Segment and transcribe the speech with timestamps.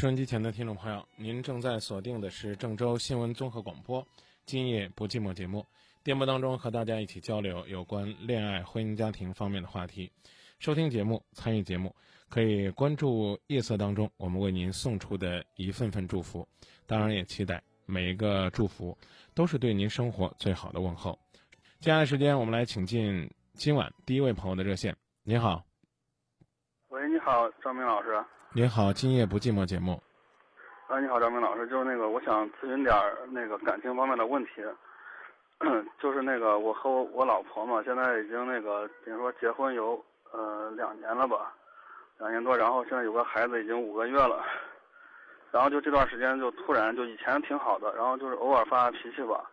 [0.00, 4.02] 收音机前的听众朋友，您正在锁定的是郑州新闻综合广播
[4.46, 5.62] 《今夜不寂寞》节目，
[6.02, 10.10] 电波当中和大家一起交流有关恋爱、婚姻、家庭方面的话题。
[10.58, 11.94] 收听节目、参与节目，
[12.30, 16.48] 可以关注夜色当中我们为您送出的一份份祝福。
[16.86, 18.96] 当然，也期待每一个祝福
[19.34, 21.18] 都是对您生活最好的问候。
[21.78, 24.96] 接下来时间，我们来请进今晚第一位朋友的热线。
[25.24, 25.62] 您好，
[26.88, 28.08] 喂，你好，张明老师。
[28.52, 30.02] 您好，《今夜不寂寞》节目。
[30.88, 34.54] 啊，你好，张明老师，就是那个，我想咨询点儿那个感情方面的问题，
[36.02, 41.54] 就是那个我和我我老婆嘛，现在已经那个，比如说结婚有呃两年了吧，
[42.18, 44.44] 两年多，然后现在有个孩子已经五个月了，
[45.52, 49.48] 然后就这段时间就突然就以前挺好的，然后就是偶尔发发脾气吧，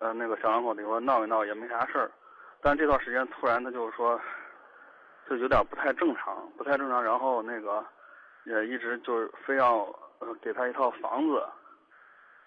[0.00, 2.10] 呃那个小两口比如说闹一闹也没啥事儿，
[2.60, 4.20] 但这段时间突然他就是说，
[5.30, 7.84] 就有点不太正常，不太正常，然后那个。
[8.44, 9.78] 也一直就是非要
[10.18, 11.42] 呃给他一套房子，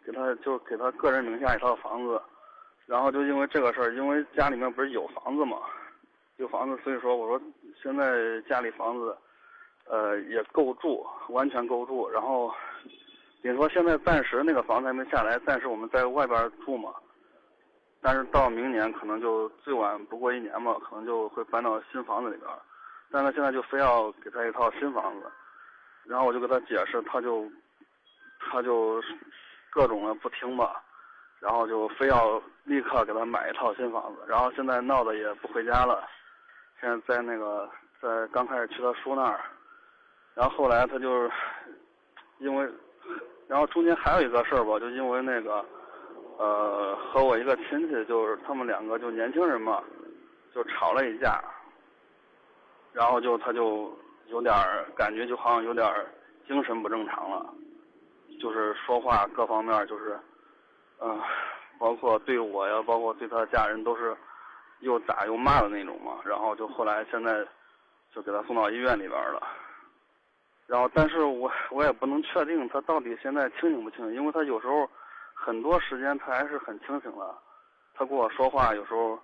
[0.05, 2.21] 给他就给他个人名下一套房子，
[2.85, 5.57] 然后就因为这个事儿，因为家里面不是有房子嘛，
[6.37, 7.45] 有房子，所以说我说
[7.81, 9.17] 现在家里房子，
[9.85, 12.09] 呃也够住，完全够住。
[12.09, 12.53] 然后，
[13.41, 16.93] 你说现在暂时那个房子还没下来，暂时我们在外边住嘛，
[18.01, 22.49] 但是到明年可能就最晚不过一年嘛，可能就会搬到新房子里边，
[23.09, 25.31] 但他现在就非要给他一套新房子。
[26.07, 27.45] 然后我就跟他解释，他就，
[28.39, 29.03] 他就
[29.69, 30.81] 各种的不听吧，
[31.41, 36.07] 然后就非要立刻给他买一套新房子，然后现在闹得也不回家了，
[36.79, 37.69] 现在在那个
[38.01, 39.41] 在刚开始去他叔那儿，
[40.33, 41.29] 然后后来他就
[42.39, 42.69] 因为，
[43.49, 45.65] 然后中间还有一个事儿吧，就因为那个，
[46.37, 49.83] 呃，和我一个亲戚，就是他们两个就年轻人嘛，
[50.55, 51.43] 就吵了一架，
[52.93, 53.93] 然后就他就。
[54.27, 54.53] 有点
[54.95, 55.85] 感觉就好像有点
[56.47, 57.53] 精神不正常了，
[58.41, 60.19] 就是说话各方面就是，
[60.99, 61.19] 嗯、
[61.79, 64.15] 包括对我呀，包括对他的家人都是
[64.79, 66.19] 又打又骂的那种嘛。
[66.25, 67.45] 然后就后来现在
[68.13, 69.41] 就给他送到医院里边了。
[70.65, 74.89] 然后，但是我我也不能确定他到底现在清醒不清醒，因为他有时候
[75.33, 77.35] 很多时间他还是很清醒的，
[77.93, 79.17] 他跟我说话有时候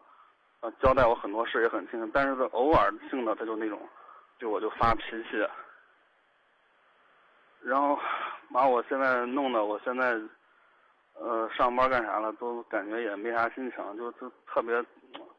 [0.61, 3.79] 呃交代我很多事也很清醒，但是他偶尔性的他就那种。
[4.39, 5.37] 就我就发脾气，
[7.61, 7.97] 然后
[8.53, 10.19] 把我现在弄得我现在，
[11.13, 14.83] 呃，上班干啥了都感觉也没啥心情，就就特别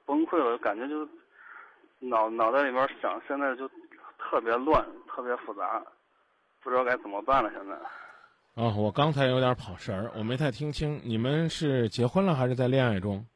[0.06, 1.06] 崩溃了，感觉就
[1.98, 3.68] 脑脑袋里边想，现在就
[4.18, 5.82] 特别乱，特别复杂，
[6.62, 7.50] 不知道该怎么办了。
[7.52, 7.74] 现在。
[7.74, 13.26] 啊、哦，我刚才有点跑神儿，我没太听清，你们是结婚了还是在恋爱中？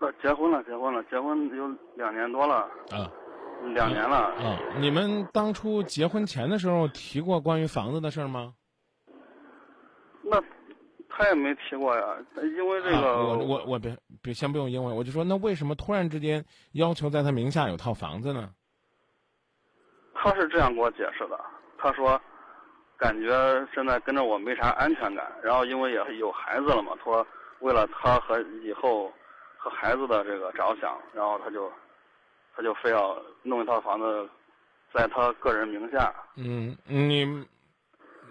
[0.00, 2.56] 呃，结婚了，结婚了，结婚有两年多了。
[2.92, 3.10] 啊。
[3.74, 4.58] 两年了啊！
[4.78, 8.54] 你们当初结婚前的时候提过关于房子的事吗？
[10.22, 10.42] 那
[11.08, 12.16] 他也没提过呀，
[12.56, 18.50] 因为这个、啊、我我我别别先不用因为，我就说那为什么突然之间要求在他名下有套房子呢？
[20.14, 21.38] 他是这样给我解释的，
[21.78, 22.20] 他说
[22.96, 23.28] 感觉
[23.74, 27.26] 现在跟着我没啥安全感，然后因为也有孩子了嘛，说
[27.60, 29.12] 为了他和以后
[29.56, 31.70] 和孩子的这个着想，然后他就。
[32.60, 34.28] 他就非要弄一套房子，
[34.92, 36.14] 在他个人名下。
[36.36, 37.24] 嗯，你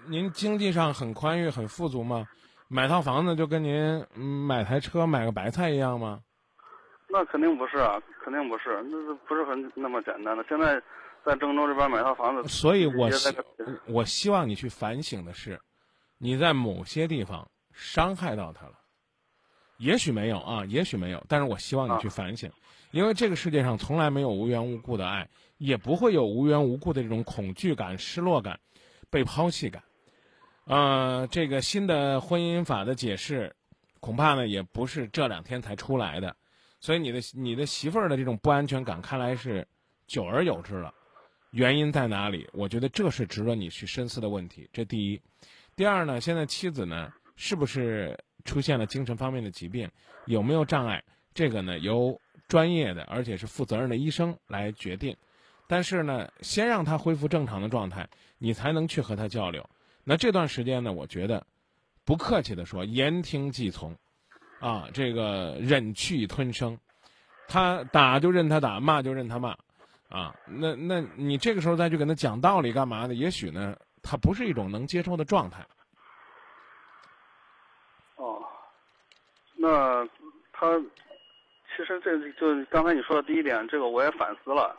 [0.07, 2.27] 您经济上很宽裕、很富足吗？
[2.67, 6.21] 买套房子就跟您买台车、买个白菜一样吗？
[7.07, 10.45] 那肯定不是啊，肯定不是，那是不是很那么简单的？
[10.47, 10.79] 现在
[11.25, 13.35] 在郑州这边买套房子，所以我希
[13.87, 15.59] 我希望你去反省的是，
[16.19, 18.73] 你在某些地方伤害到他了。
[19.77, 22.51] 也许没有啊，也许没有，但是我希望你去反省，
[22.91, 25.27] 因为这个世界上从来没有无缘无故的爱，
[25.57, 28.59] 也不会有无缘无故的这种恐惧感、失落感、
[29.09, 29.83] 被抛弃感。
[30.65, 33.55] 呃，这个新的婚姻法的解释，
[33.99, 36.35] 恐怕呢也不是这两天才出来的，
[36.79, 39.67] 所以你的你的媳妇儿的这种不安全感，看来是
[40.07, 40.93] 久而有之了。
[41.51, 42.47] 原因在哪里？
[42.53, 44.69] 我觉得这是值得你去深思的问题。
[44.71, 45.19] 这第一，
[45.75, 46.21] 第二呢？
[46.21, 48.15] 现在妻子呢，是不是
[48.45, 49.89] 出现了精神方面的疾病？
[50.25, 51.03] 有没有障碍？
[51.33, 52.19] 这个呢，由
[52.49, 55.15] 专业的而且是负责任的医生来决定。
[55.67, 58.09] 但是呢，先让他恢复正常的状态，
[58.39, 59.69] 你才能去和他交流。
[60.03, 61.45] 那这段时间呢，我觉得，
[62.03, 63.95] 不客气的说，言听计从，
[64.59, 66.77] 啊，这个忍气吞声，
[67.47, 69.55] 他打就任他打，骂就任他骂。
[70.09, 73.13] 啊，那那你这个时候再去跟他讲道理干嘛呢？
[73.13, 75.63] 也许呢，他不是一种能接受的状态。
[78.15, 78.41] 哦，
[79.55, 80.03] 那
[80.51, 80.65] 他
[81.79, 84.75] 其实这就刚才你说的第一点，这个我也反思了。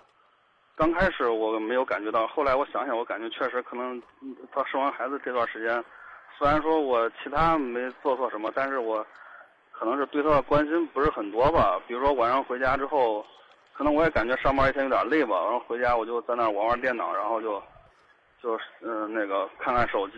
[0.76, 4.02] 刚开始我没有感觉到，后来我想想，我感觉确实可能
[4.52, 5.82] 他生完孩子这段时间，
[6.36, 9.02] 虽然说我其他没做错什么，但是我
[9.72, 11.80] 可能是对他的关心不是很多吧。
[11.88, 13.24] 比如说晚上回家之后。
[13.72, 17.62] 可能我也感觉上班一天有点累吧，然后回家我就在那玩玩电脑，然后就，
[18.42, 20.16] 就嗯那个看看手机。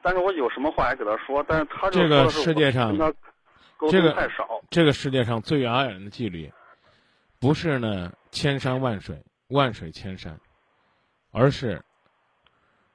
[0.00, 2.96] 但是我有什么话也给他说，但是他就这个世界上，
[3.90, 4.60] 这个太少。
[4.70, 6.52] 这个世界上最遥远的距离，
[7.38, 10.38] 不是呢千山万水，万水千山，
[11.32, 11.82] 而是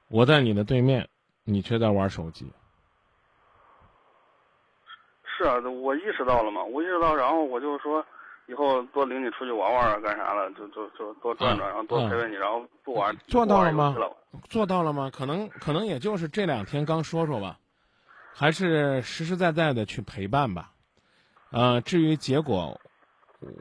[0.08, 1.08] 我在你的对面，
[1.44, 2.52] 你却在玩手机。
[5.24, 8.04] 是啊，我意识到了嘛，我意识到，然后我就说。
[8.46, 10.50] 以后多领你出去玩玩啊，干啥了？
[10.50, 13.96] 就就就多转转，然后多陪陪你，然后不玩做到了吗？
[14.50, 15.10] 做到了吗？
[15.10, 17.58] 可能可能也就是这两天刚说说吧，
[18.34, 20.73] 还是实实在在的去陪伴吧。
[21.54, 22.76] 呃，至于结果，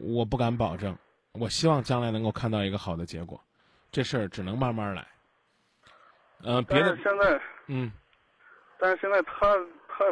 [0.01, 0.97] 我不敢保证。
[1.33, 3.39] 我希望将来能够看到一个好的结果，
[3.91, 5.05] 这事儿只能慢慢来。
[6.43, 7.91] 呃，别的现在嗯，
[8.79, 9.55] 但是现在他
[9.87, 10.05] 他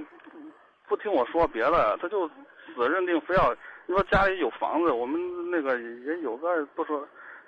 [0.87, 3.51] 不听我说别的，他就死认定非要。
[3.87, 5.19] 你说家里有房子，我们
[5.49, 7.03] 那个也有个不说，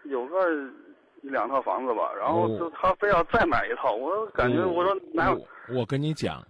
[0.06, 0.52] 有个
[1.22, 2.12] 一两套房子吧。
[2.20, 5.48] 然后就他非要再买一套，我感觉我说哪有？
[5.70, 6.44] 我跟你讲，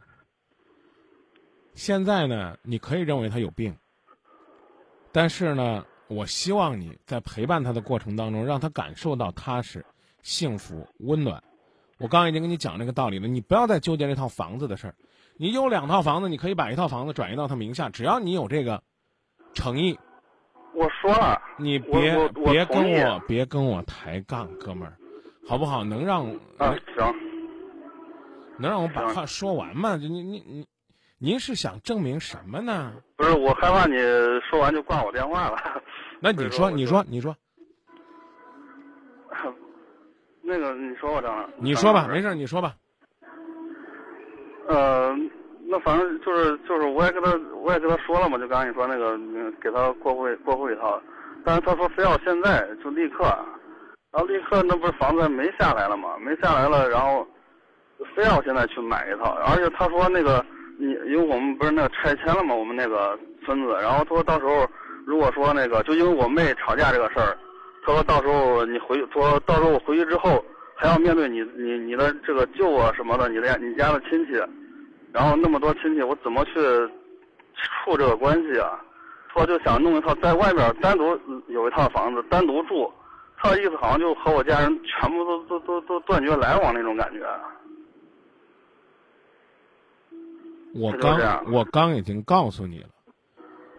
[1.74, 3.76] 现在呢，你可以认为他有病，
[5.12, 9.86] 但是呢，我希望你在陪伴他的过程当中，让他感受到踏实、
[10.22, 11.44] 幸福、温暖。
[12.00, 14.96] 我刚刚已经跟你讲这个道理了，你不要再纠结这套房子的事儿。
[15.38, 18.82] 你有两套房子，你可以把一套房子转移到他名下，只要你有这个。
[19.56, 19.96] 诚意，
[20.74, 24.98] 我说了，你别别跟我别跟我抬杠，哥们儿，
[25.48, 25.84] 好不好？
[25.84, 26.26] 能让
[26.58, 27.16] 啊行，
[28.58, 29.96] 能让我把话说完吗？
[29.96, 30.66] 你你你，
[31.24, 32.92] 您是想证明什么呢？
[33.16, 33.96] 不是，我害怕你
[34.42, 35.82] 说完就挂我电话了。
[36.20, 37.34] 那你说，你说，你说，
[40.42, 42.76] 那个你说吧，张老你说吧，没事，你说吧。
[44.68, 45.16] 呃。
[45.66, 47.32] 那反正就是就是，我也跟他
[47.62, 49.18] 我也跟他说了嘛，就刚才你说那个，
[49.62, 51.02] 给他过户过户一套，
[51.46, 53.24] 但是他说非要现在就立刻，
[54.12, 57.26] 然后立刻那不是房子没下来了嘛，没下来了，然后
[58.14, 60.46] 非要现在去买一套，而且他说那个
[60.78, 64.68] 你因为我们不是那个拆迁了嘛，我们那个村子，然后他说到时候
[65.06, 67.38] 如果说那个就因为我妹吵架这个事儿，
[67.86, 70.44] 他说到时候你回说到时候我回去之后
[70.76, 74.34] 还要面对你你你的这个舅啊什么的，你的你家的亲戚。
[75.12, 76.54] 然后那么多亲戚，我怎么去
[77.86, 78.80] 处这个关系啊？
[79.32, 82.92] 说就想弄一套在外面单独有一套房子单独住，
[83.38, 87.20] 他的意思好像就和我家人全部都都都都断绝来往那种感觉。
[90.76, 92.90] 我刚我刚已经告诉你了，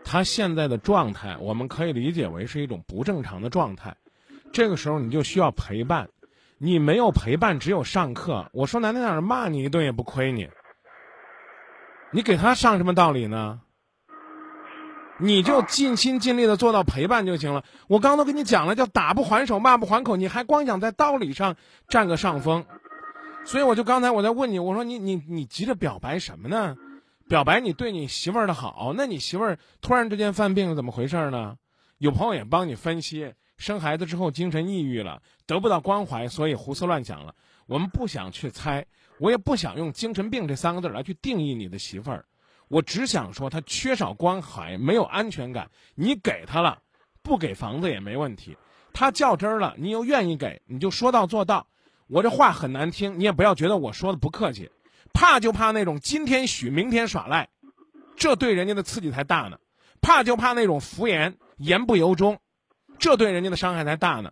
[0.04, 3.96] 他现在的状态我们可以理解为是一种不正常的状态，
[4.52, 6.08] 这个时候你就需要陪伴，
[6.58, 8.48] 你没有陪伴，只有上课。
[8.52, 10.48] 我说难听点骂你一顿也不亏你。
[12.12, 13.60] 你给他上什么道理呢？
[15.18, 17.64] 你就尽心尽力的做到陪伴就行了。
[17.88, 21.56] 我刚都跟你讲了，叫打不还手，骂不还口，你还光想在道理上
[21.88, 22.64] 占个上风。
[23.44, 26.76] 所以我就刚才我在问你，我说你你你急着表白什么呢？
[27.28, 31.56] 表白你对你媳妇儿的好，那你媳妇儿突然之间犯病，怎么回事呢？
[31.98, 37.34] 有朋友也帮你分析，生孩子之后精神抑郁了，得不到关怀，所以胡思乱想了。
[37.66, 38.84] 我们不想去猜。
[39.18, 42.24] 我也不想用精神病这三个字来去定义你的媳妇儿，
[42.66, 45.70] 我只想说她缺少关怀，没有安全感。
[45.94, 46.76] 你给她了，
[47.22, 48.56] 不给房子也没问题。
[48.92, 51.64] 她较真儿了，你又愿意给，你就说到做到。
[52.08, 54.68] 我这话很难听，你也不要觉得我说的不客气。
[55.14, 57.48] 怕就怕那种今天许明天耍赖。
[58.16, 59.58] 这对人家的刺激才大呢。
[60.02, 62.38] 怕就怕那种敷衍、言不由衷，
[62.98, 64.30] 这对人家的伤害才大呢。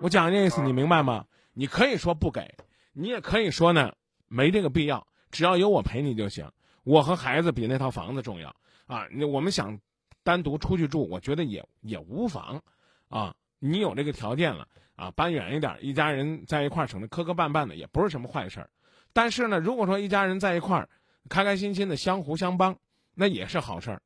[0.00, 1.26] 我讲这意思，你明白吗？
[1.52, 2.54] 你可以说不给，
[2.94, 3.92] 你也可以说呢，
[4.28, 6.50] 没这个必要，只要有我陪你就行。
[6.84, 8.48] 我和孩子比那套房子重要
[8.86, 9.06] 啊！
[9.30, 9.78] 我们想
[10.22, 12.62] 单独出去住，我觉得也也无妨
[13.08, 13.34] 啊。
[13.58, 18.70] 你有这个条件了啊，搬远一点，一家人在一块儿，省得磕磕绊绊的，也不是什么坏事儿。
[19.16, 20.90] 但是呢，如果说一家人在一块儿，
[21.30, 22.76] 开开心心的相互相帮，
[23.14, 24.02] 那也是好事儿。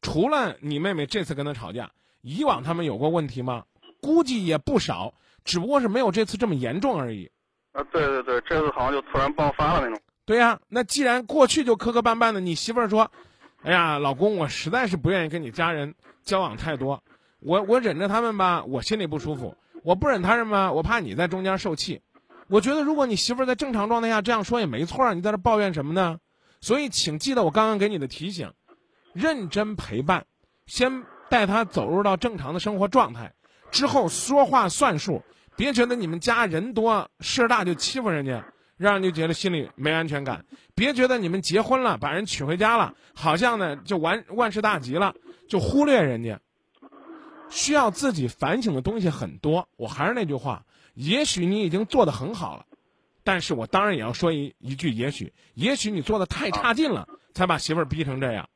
[0.00, 1.90] 除了你妹妹这次跟他吵架，
[2.20, 3.64] 以往他们有过问题吗？
[4.00, 5.14] 估计也不少，
[5.44, 7.28] 只不过是没有这次这么严重而已。
[7.72, 10.00] 啊，对对对，这次好像就突然爆发了那种。
[10.24, 13.10] 对呀，那既然过去就磕磕绊绊的，你媳妇儿说
[13.64, 15.92] ：“哎呀，老公，我实在是不愿意跟你家人
[16.22, 17.02] 交往太多，
[17.40, 22.00] 我我忍着他们吧，我心里不舒服；我不忍他们吧，我怕你在中间受气。”
[22.48, 26.18] 我觉得，如果你媳妇儿在正常状态下这样说也没错啊，你在这抱怨什么呢？
[26.60, 28.52] 所以，请记得我刚刚给你的提醒。
[29.12, 30.24] 认真陪伴，
[30.66, 33.32] 先带她走入到正常的生活状态，
[33.70, 35.22] 之后说话算数。
[35.54, 38.42] 别觉得你们家人多事大就欺负人家，
[38.78, 40.42] 让人就觉得心里没安全感。
[40.74, 45.14] 别觉得你们结婚了，把人娶回家了，好像呢就完万事大吉了，
[45.48, 46.40] 就忽略人家。
[47.50, 49.68] 需要自己反省的东西很多。
[49.76, 52.66] 我还是那句话，也许你已经做得很好了，
[53.24, 58.48] 但是我当然也要说一一句，也许，也许你做的太差劲了，才把媳妇儿逼成这样。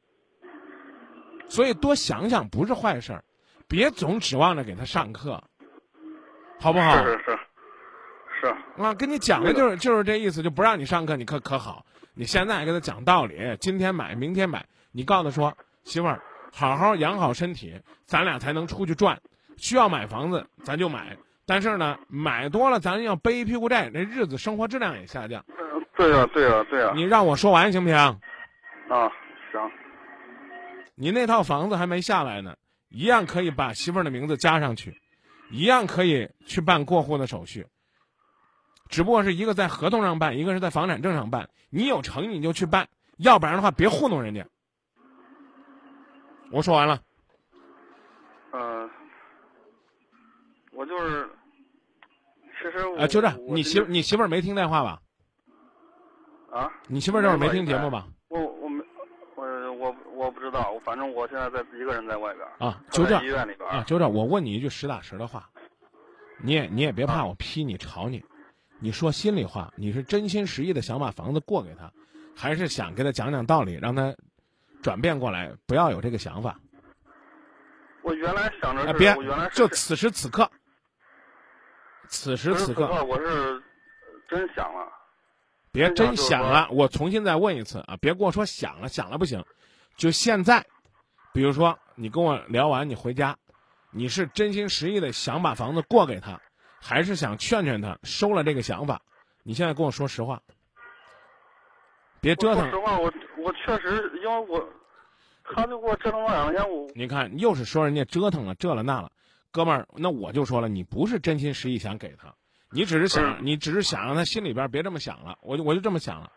[1.48, 3.24] 所以多想想不是坏事儿，
[3.68, 5.42] 别总指望着给他上课，
[6.60, 7.04] 好不好？
[7.04, 7.38] 是是
[8.40, 11.86] 是，是啊，跟你讲的就是就是这意思，就不让你上课，你可可好？
[12.14, 19.20] 你现在给他讲道理，今天买明天买，你告诉他说，媳妇儿，好好养好身体，咱俩才能出去转。
[19.58, 21.16] 需要买房子，咱就买，
[21.46, 25.44] 但是呢，买多了咱要背一屁股债，那日子生活质量也下降。
[25.48, 26.92] 嗯，对呀对呀对呀。
[26.94, 27.96] 你让我说完行不行？
[27.96, 28.20] 啊，
[29.52, 29.70] 行。
[30.96, 32.56] 你那套房子还没下来呢，
[32.88, 35.00] 一样可以把媳妇儿的名字加上去，
[35.50, 37.66] 一样可以去办过户的手续。
[38.88, 41.48] 只不过是一个在合同上办，一个是在房产证上办。
[41.70, 42.88] 你有诚意你就去办，
[43.18, 44.46] 要不然的话别糊弄人家。
[46.50, 47.00] 我说完了。
[48.52, 48.90] 嗯，
[50.76, 51.26] 我就是，
[52.60, 55.00] 其实啊，就这，你媳你媳妇儿没听电话吧？
[56.52, 56.70] 啊？
[56.86, 58.06] 你媳妇儿这会儿没听节目吧？
[58.28, 58.84] 我我没
[59.34, 64.06] 我我我不知道，反正我现在在一个人在外边啊，就这医院里边啊，就这。
[64.06, 65.48] 我问你一句实打实的话，
[66.42, 68.22] 你也你也别怕我批你吵你，
[68.78, 71.90] 你说心里话，你是真心实意的想把房子过给他，
[72.36, 74.14] 还是想给他讲讲道理，让他
[74.82, 76.60] 转变过来，不要有这个想法？
[78.02, 80.48] 我原来想着是，别我原来就此时此刻，
[82.08, 83.62] 此时此刻，我是
[84.28, 84.86] 真想了。
[85.72, 87.96] 别真想了，我重新再问一次啊！
[88.00, 89.44] 别跟我说想了，想了不行，
[89.96, 90.64] 就现在，
[91.32, 93.36] 比如说你跟我聊完，你回家，
[93.90, 96.40] 你是真心实意的想把房子过给他，
[96.80, 99.00] 还是想劝劝他收了这个想法？
[99.42, 100.40] 你现在跟我说实话，
[102.20, 102.70] 别折腾。
[102.70, 104.68] 说实话，我我确实因为我。
[105.54, 109.08] 他就给我折腾了两天，我你看又是说人家折腾了这了那了，
[109.56, 112.34] 哥们儿，那我就说了，你不是真心实意想给他，
[112.70, 116.30] 你只是想，你只是想让他心里边别这么想了，我就我就这么想了，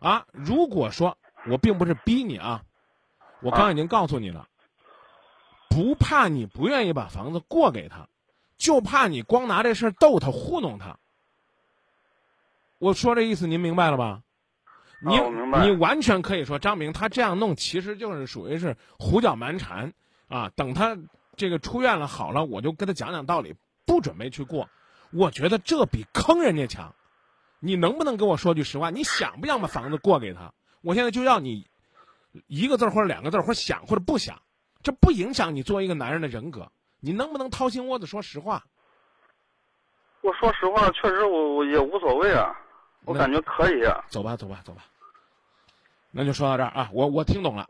[0.00, 1.16] 啊，如果说
[1.46, 2.64] 我并不是逼你啊，
[3.42, 4.48] 我刚已经告诉你了，
[5.70, 8.08] 不怕你不愿意把房子过给他，
[8.56, 10.98] 就怕你光拿这事儿逗他糊弄他。
[12.78, 14.20] 我说这意思您明白了吧？
[15.00, 15.14] 你
[15.62, 19.92] 你完全可以说张明他这样弄其实就是属于是胡搅蛮缠，
[20.26, 20.98] 啊，等他
[21.36, 24.68] 这个出院了好了，我就跟他讲讲道理，不准备去过，
[25.10, 26.94] 我觉得这比坑人家强。
[27.60, 28.90] 你能不能跟我说句实话？
[28.90, 30.52] 你想不想把房子过给他？
[30.82, 31.66] 我现在就要你
[32.46, 34.42] 一个字或者两个字，或者想或者不想，
[34.82, 36.70] 这不影响你作为一个男人的人格。
[37.00, 38.64] 你能不能掏心窝子说实话？
[40.20, 42.54] 我说实话，确实我我也无所谓啊。
[43.04, 43.84] 我感觉可以。
[43.84, 44.84] 啊走吧，走吧，走吧。
[46.10, 47.66] 那就说到这儿啊，我我听懂了。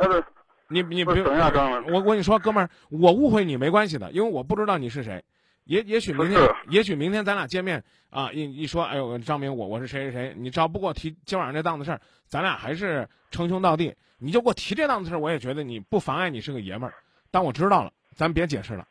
[0.83, 5.23] 你你别等一下，张我我跟你说，哥们儿，我误会你没关系的，因为我不知道你是谁。
[5.64, 13.95] 也也许明天，也许明天咱俩见面啊，一一说，哎呦，张明，我我是谁谁谁，你只要不给我提今晚上这档子事儿，咱俩还是称兄道弟。
[14.19, 16.95] 你就给我提这档子事儿，我也觉得你不妨碍你是个爷们儿。
[17.31, 18.87] 但我知道了，咱别解释了，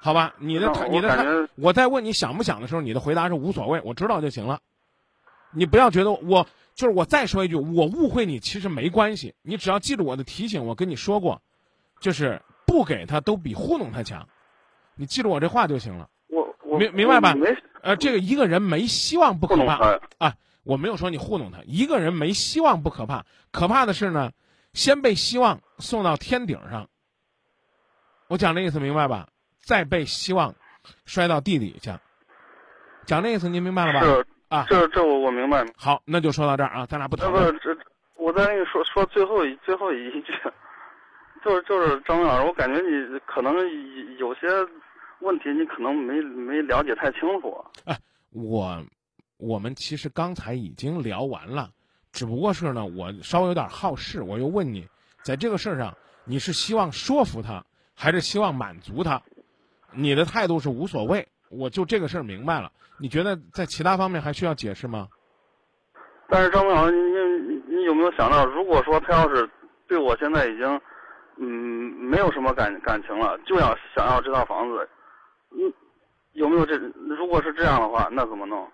[0.00, 0.34] 好吧？
[0.38, 4.60] 你的你的，我在问你想不想的时候，你的回答是无所谓，我知道就行了。
[5.50, 6.46] 你不要觉得我
[6.78, 11.42] 就是我再说一句，我误会你其实没关系，你只要记住我的提醒，我跟你说过，
[11.98, 14.28] 就是不给他都比糊弄他强，
[14.94, 16.08] 你记住我这话就行了。
[16.28, 17.34] 我我明明白吧？
[17.82, 24.30] 呃，这个一个人没希望不可怕啊，我没有说你糊弄他，一个人没希望不可怕，可怕的是呢，
[24.72, 26.88] 先被希望送到天顶上。
[28.28, 29.26] 我讲这意思明白吧？
[29.64, 30.54] 再被希望
[31.06, 32.00] 摔到地底下。
[33.04, 34.24] 讲这意思您明白了吧？
[34.50, 35.64] 是啊，这这我我明白。
[35.76, 37.54] 好，那就说到这儿啊，咱俩不谈不讨论。
[37.54, 37.80] 是这，
[38.16, 40.32] 我再跟你说说最后一最后一句，
[41.44, 43.54] 就是就是张明老师，我感觉你可能
[44.16, 44.48] 有些
[45.20, 47.62] 问题你可能没没了解太清楚。
[47.84, 47.96] 哎
[48.30, 48.82] 我
[49.36, 51.70] 我们其实刚才已经聊完了，
[52.12, 54.86] 只不过是呢，我稍微有点好事，我又问你，
[55.22, 57.64] 在这个事儿上，你是希望说服他，
[57.94, 59.20] 还是希望满足他？
[59.92, 62.70] 你的态度是无所谓，我就这个事儿明白了。
[62.98, 65.08] 你觉得在其他方面还需要解释吗？
[66.28, 69.48] 但是张明老师，你你你有没有想到，如果说他要是
[69.86, 70.80] 对我现在已经
[71.36, 74.88] 嗯没有什么感感情了，就要想要这套房子，
[75.52, 75.72] 嗯，
[76.32, 76.76] 有没有这？
[77.16, 78.68] 如果是这样的话，那怎么弄？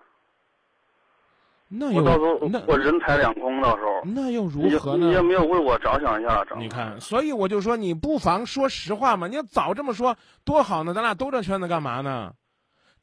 [1.67, 5.05] 那又我到时候那我人财两空，到时候那又如何呢？
[5.07, 6.59] 你也没有为我着想一下，张。
[6.59, 9.27] 你看，所以我就说，你不妨说实话嘛。
[9.27, 12.33] 你要早这么说多好呢，咱俩兜这圈子干嘛呢？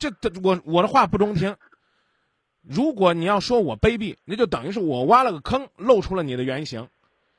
[0.02, 1.56] 这这我我的话不中听。
[2.62, 6.88] 如果你要说我卑鄙，那就等于是我挖了个坑，露出了你的原形。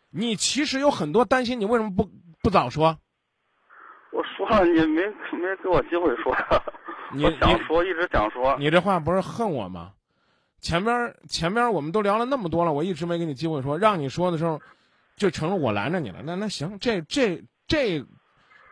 [0.10, 2.10] 你其实有很多担心，你为什么不
[2.41, 2.98] 不早说？
[4.12, 6.34] 我说了，你没没给我机会说。
[7.12, 8.55] 你我想你说，一直想说。
[8.58, 9.91] 你这话不是恨我吗？
[10.62, 14.62] 前边前边我们都聊了那么多了，我一直没给你机会说，让你说的时候，
[15.17, 16.22] 就成了我拦着你了。
[16.24, 18.05] 那那行，这这这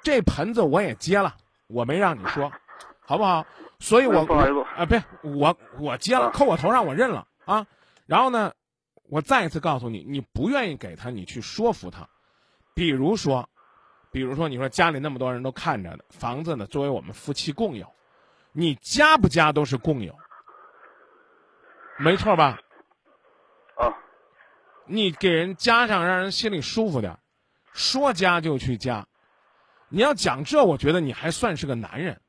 [0.04, 1.36] 这盆子我也接了，
[1.68, 2.52] 我没让你说，
[3.00, 3.46] 好不好？
[3.82, 7.66] 所以我嗯不好意思啊，别我我接了，啊扣我头上我认了啊。
[8.06, 8.54] 然后呢，
[9.10, 12.08] 我再一次告诉你，你不愿意给他，你去说服他。
[12.76, 13.50] 比如说，
[14.12, 17.92] 比如说你说家里那么多人都看着呢，房子呢作为我们夫妻共有，
[18.52, 20.16] 你加不加都是共有。
[21.98, 22.60] 没错吧？
[23.76, 23.98] 啊，
[24.86, 27.20] 你给人加上，让人心里舒服点儿，
[27.74, 29.08] 说加就去加。
[29.90, 32.22] 你要讲这，我觉得你还算是个男人。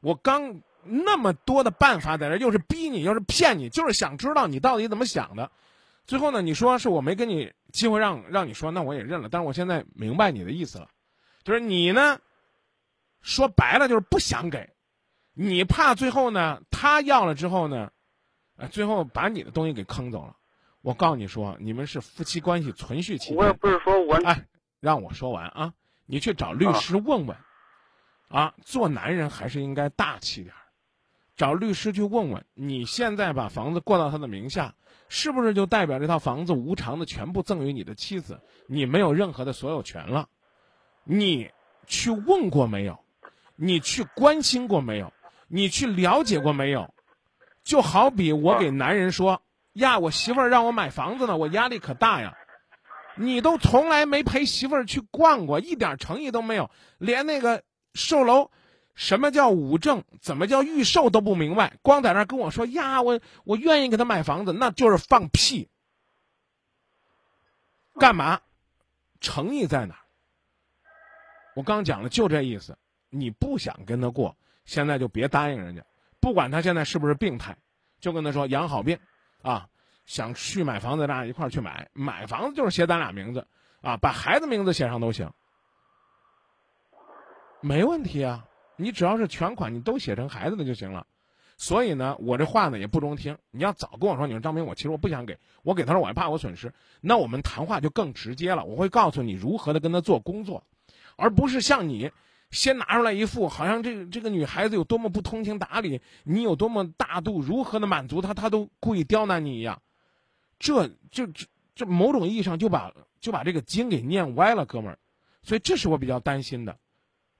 [0.00, 5.50] 我刚那么多的办法在这儿，又是逼你，又是骗你，就是想知道你到底怎么想的。
[6.06, 9.28] 最后呢，你说是我没给你机会让让你说，那我也认了。
[9.30, 10.88] 但是我现在明白你的意思了，
[11.44, 12.18] 就是你呢，
[13.22, 14.70] 说白了就是不想给，
[15.34, 17.90] 你怕最后呢他要了之后呢，
[18.56, 20.36] 呃，最后把你的东西给坑走了。
[20.82, 24.14] 我告诉你说，你们是夫妻关系存续期间，我也不是说我。
[24.24, 24.46] 哎，
[24.80, 25.74] 让我说完啊！
[26.06, 27.36] 你去找律师问问，
[28.28, 30.59] 啊，做男人还是应该大气点儿，
[31.40, 34.74] 找律师去问问，你现在把房子过到他的名下，
[35.08, 40.28] 是不是就代表这套房子无偿的全部赠与你的妻子，你没有任何的所有权了？
[41.02, 41.50] 你
[41.86, 43.02] 去问过没有？
[43.56, 45.14] 你去关心过没有？
[45.48, 46.92] 你去了解过没有？
[47.64, 49.40] 就好比我给男人说
[49.72, 52.36] 呀，我媳妇儿让我买房子呢，我压力可大呀。
[53.16, 57.62] 你都从来没陪媳妇儿去逛过，一点诚意都没有，连那个
[57.94, 58.50] 售楼，
[59.00, 65.70] 什么叫五证，怎么叫预售都不明白，光在那儿跟我说呀，我我愿意给他买房子，那就是放屁。
[67.98, 68.42] 干嘛？
[69.18, 70.00] 诚意在哪儿？
[71.56, 72.76] 我刚讲了，就这意思。
[73.08, 74.36] 你不想跟他过，
[74.66, 75.82] 现在就别答应人家，
[76.20, 77.56] 不管他现在是不是病态，
[78.00, 78.98] 就跟他说养好病，
[79.40, 79.66] 啊。
[80.04, 81.88] 想去买房子，咱俩一块儿去买。
[81.94, 83.46] 买房子就是写咱俩名字，
[83.80, 85.32] 啊，把孩子名字写上都行，
[87.62, 88.44] 没问题啊。
[88.80, 91.06] 你只要是全款，你都写成孩子的就行了。
[91.56, 93.36] 所以呢，我这话呢也不中听。
[93.50, 98.64] 你要早跟我说，你说张明，我其实我不想给，我给他说我还怕我损失，那我们谈话就更直接了。
[98.64, 100.64] 我会告诉你如何的跟他做工作，
[101.16, 102.10] 而不是像你
[102.50, 109.82] 先拿出来一副好像这个这个女孩子有多么不通情达理，你有多么大度，如何的满足她，她都故意刁难你一样。
[110.58, 112.90] 这就这这某种意义上就把
[113.20, 114.98] 就把这个经给念歪了，哥们儿，
[115.42, 116.78] 所以这是我比较担心的。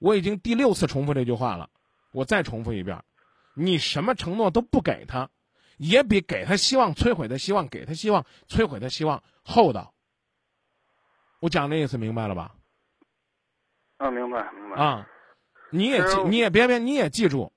[0.01, 1.69] 我已经第六次重复这句话了，
[2.11, 3.03] 我再重复一遍：
[3.53, 5.29] 你什么承诺都不给他，
[5.77, 9.93] 也比给他希望摧毁他希望，给他希望摧毁他希望厚道。
[11.39, 12.55] 我讲的意思明白了吧？
[13.97, 14.81] 啊，明白明白。
[14.81, 15.07] 啊，
[15.69, 17.53] 你也记，你也别别，你也记住，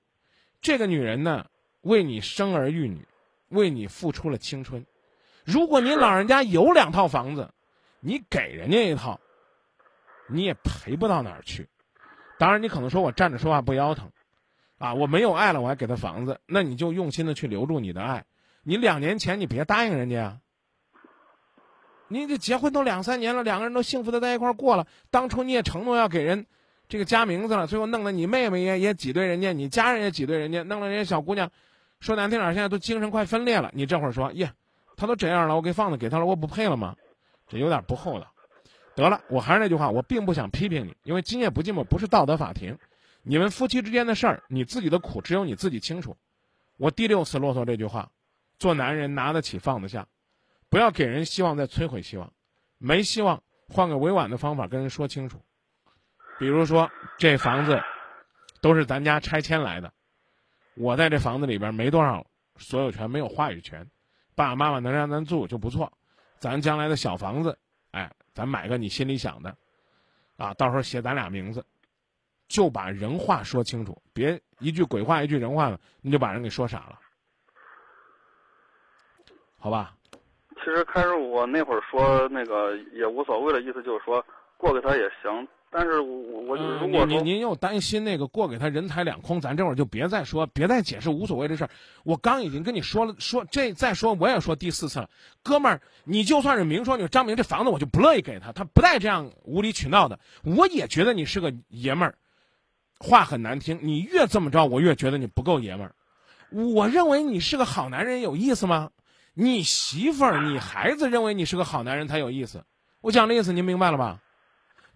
[0.61, 1.47] 这个女人呢，
[1.81, 3.07] 为你生儿育女，
[3.47, 4.85] 为你付出了青春。
[5.43, 7.51] 如果你老人家有两套房子，
[8.01, 9.19] 你给人家一套，
[10.29, 11.67] 你也赔不到哪儿去。
[12.37, 14.11] 当然，你可能说我站着说话不腰疼，
[14.77, 18.25] 啊，我没有爱了，我还给他房子，那你就用心的去留住你的爱。
[18.63, 20.39] 你两年前你别答应人家呀。
[22.07, 26.45] 你这结婚都两三年了，两个人都幸福的在一块儿过了，当初你也承诺要给人
[26.87, 31.49] 这个加名字了，最后弄得你妹妹也也挤兑人家，你家人也挤兑人家，弄得人家小姑娘
[31.99, 33.71] 说难听点，现在都精神快分裂了。
[33.73, 34.51] 你这会儿说耶。
[34.97, 36.95] 他都这样了，我给房子给他了，我不配了吗？
[37.47, 38.27] 这有点不厚道。
[38.95, 42.77] 得了，我还是那句话，我并不想批评你，因为今夜不寂寞不是道德法庭，
[43.23, 46.15] 你们夫妻之间的事儿，你自己的苦只有你自己清楚。
[46.77, 48.09] 我第六次啰嗦这句话，
[48.57, 50.07] 做男人拿得起放得下，
[50.69, 52.31] 不要给人希望再摧毁希望，
[52.77, 55.41] 没希望换个委婉的方法跟人说清楚，
[56.39, 57.81] 比如说这房子
[58.61, 59.91] 都是咱家拆迁来的，
[60.75, 62.25] 我在这房子里边没多少
[62.57, 63.85] 所有权，没有话语权，
[64.35, 65.91] 爸爸妈妈能让咱住就不错，
[66.39, 67.57] 咱将来的小房子，
[67.91, 68.09] 哎。
[68.35, 69.57] 咱买个你心里想的，
[70.35, 71.65] 啊，到时候写咱俩名字，
[72.49, 76.99] 就把人话说清楚，别一句鬼话一句人话的，你就把人给说傻了，
[79.57, 79.95] 好吧？
[80.57, 84.23] 其实开始我那会儿说那个也无所谓的意思，就是说
[84.57, 85.47] 过给他也行。
[85.77, 91.69] 但是我我如果您您又担心那个过给他人财两空，咱这会儿就别再说，别再解释无所谓的事儿。
[92.05, 95.09] 我刚已经跟你说了，说这再说我也说第四次了，
[95.43, 102.15] 哥们儿，你就算是明说你张明这房子我就不乐意给他，他不带这样无理取闹的，我也觉得你是个爷们儿。
[102.97, 105.93] 话很难听，你越这么着，我越觉得你不够爷们儿。
[106.51, 108.91] 我认为你是个好男人，有意思吗？
[109.33, 112.63] 你媳妇儿、你孩子认为你是个好男人才有意思。
[113.01, 114.21] 我讲的意思您明白了吧？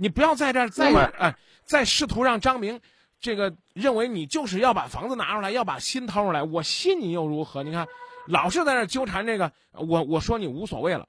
[0.02, 1.36] 你不要在这儿再哎，
[1.66, 2.80] 再试图让张明，
[3.20, 6.42] 这个认为你就是要把房子拿出来，要把心掏出来。
[6.42, 7.64] 我信你又如何？
[7.64, 7.86] 你看，
[8.26, 11.06] 老是在那纠缠这个，我我说你无所谓了，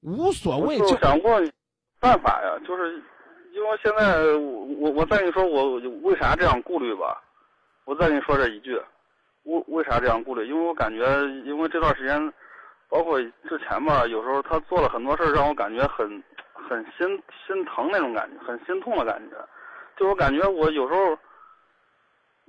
[0.00, 1.38] 无所谓就想过
[2.00, 2.94] 办法呀，就是
[3.52, 4.24] 因为现在
[4.80, 7.22] 我我再跟你说我为啥这样顾虑吧，
[7.84, 8.80] 我再跟你说这一句，
[9.42, 10.48] 为为啥这样顾虑？
[10.48, 11.04] 因为我感觉
[11.44, 12.32] 因为这段时间，
[12.88, 16.22] 包括之前吧，有时候他做了很多事儿，让我感觉很。
[16.68, 19.36] 很心心疼那种感觉，很心痛的感觉，
[19.96, 21.16] 就我感觉我有时候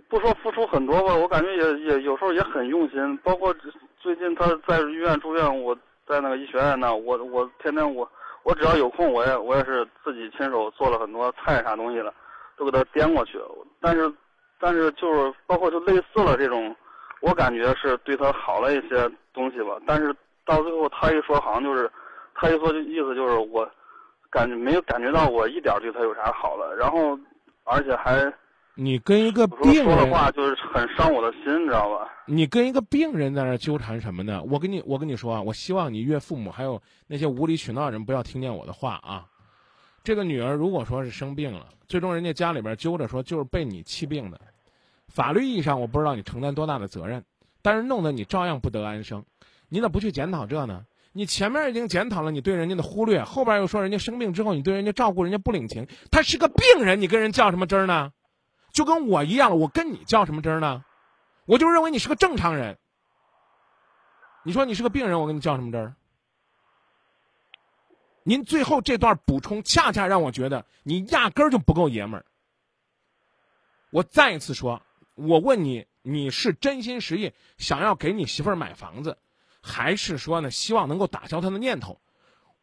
[0.09, 3.17] 不说付出很多吧，我感觉也也有时候也很用心。
[3.17, 3.55] 包括
[3.99, 5.75] 最近他在医院住院，我
[6.07, 8.09] 在那个医学院呢，我我天天我
[8.43, 12.13] 我只要有空，我也我也是自己亲手做了很多菜啥东西的，
[12.57, 13.39] 都给他颠过去。
[13.81, 14.11] 但是
[14.59, 16.75] 但是就是包括就类似了这种，
[17.21, 19.77] 我感觉是对他好了一些东西吧。
[19.87, 21.91] 但是到最后他一说，好像就是
[22.35, 23.69] 他一说就意思就是我。
[24.35, 27.17] 感觉没有感觉到我一点对他有啥好的，然后，
[27.63, 28.29] 而且还，
[28.73, 32.11] 你跟一个病人说的话就是很伤我的心，你知道吧？
[32.25, 34.43] 你跟一个病人在那纠缠什么呢？
[34.43, 39.25] 我跟你我跟你说啊，我希望你岳父母还有那些无理取闹的人不要听见我的话啊。
[40.03, 44.37] 这个女儿如果说是生病了，最终人家家里边揪着说就是被你气病的，
[45.07, 47.23] 法律意义上我不知道你承担多大的责任，
[47.61, 49.23] 但是弄得你照样不得安生，
[49.69, 50.85] 你咋不去检讨这呢？
[51.17, 58.11] 你前面已经检讨了你对人家的忽略，后边又说人家生病之后你对人家照顾人家不领情，他是个病人，你跟人较什么真儿呢？
[58.73, 60.83] 就跟我一样，我跟你较什么真儿呢？
[61.45, 62.77] 我就认为你是个正常人。
[64.43, 65.95] 你说你是个病人，我跟你较什么真儿？
[68.23, 72.25] 您最后这段补充，恰恰让我觉得你压根儿就不够爷们儿。
[73.89, 74.81] 我再一次说，
[75.13, 79.17] 我问你，你是真心实意想要给你媳妇儿买房子？
[79.65, 81.99] 还是说呢，希望能够打消他的念头。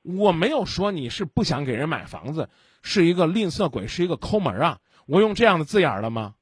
[0.02, 2.48] 我没有说你是不想给人买房子，
[2.82, 4.78] 是一个吝啬鬼，是一个抠门啊。
[5.06, 6.36] 我用这样的字眼了吗？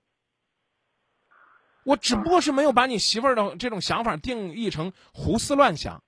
[1.83, 6.03] 我只不过是没有把你媳妇儿的这种想法定义成胡思乱想。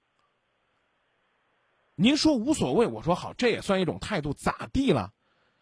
[1.95, 5.13] 您说无所谓，我说好，这也算一种态度，咋地了？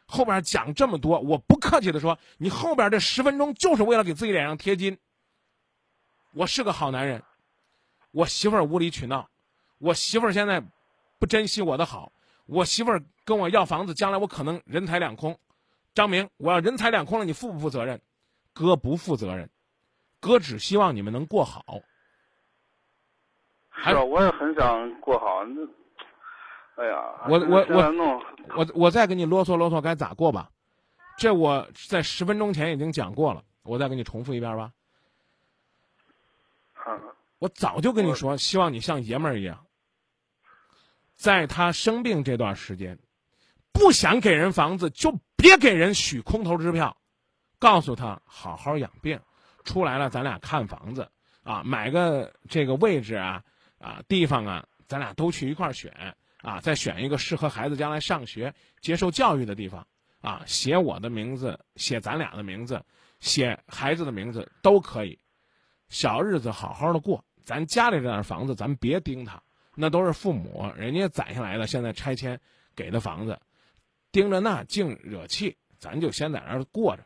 [0.07, 4.99] 后边讲这么多，我不客气的说，你后边这十分钟就是为了给自己脸上贴金。
[6.33, 7.23] 我是个好男人。
[8.13, 9.29] 我媳妇儿无理取闹，
[9.79, 10.63] 我媳妇儿现在
[11.19, 12.11] 不珍惜我的好，
[12.47, 15.39] 我媳妇儿跟我要房子，将来我可能人财两空。
[15.95, 18.01] 张明，我要人财两空了，你负不负责任？
[18.53, 19.49] 哥不负责任，
[20.21, 21.65] 哥只希望你们能过好。
[23.73, 25.45] 是啊，我也很想过好。
[25.45, 28.23] 那，哎呀，我我我
[28.57, 30.51] 我我再给你啰嗦啰嗦该咋过吧？
[31.17, 34.73] 这我在十分钟前已经讲过了，我再给你重复一遍吧。
[37.41, 39.67] 我早就跟你说，希望你像爷们儿一样，
[41.17, 42.99] 在他生病这段时间，
[43.73, 46.99] 不想给人房子就别给人许空头支票，
[47.59, 49.19] 告诉他好好养病，
[49.65, 51.11] 出来了咱俩看房子
[51.43, 53.43] 啊，买个这个位置啊
[53.79, 59.87] 啊地方啊，咱俩都去一块儿选啊，再选一个适合孩子将来上学接受教育的地方
[60.21, 62.85] 啊，写我的名字，写咱俩的名字，
[63.19, 65.19] 写孩子的名字都可以，
[65.89, 67.25] 小日子好好的过。
[67.51, 69.43] 咱家里这点房子，咱别盯它，
[69.75, 72.39] 那都是父母人家攒下来的，现在拆迁
[72.77, 73.41] 给的房子，
[74.13, 75.57] 盯着那净惹气。
[75.81, 77.05] 咱就先在那儿过着，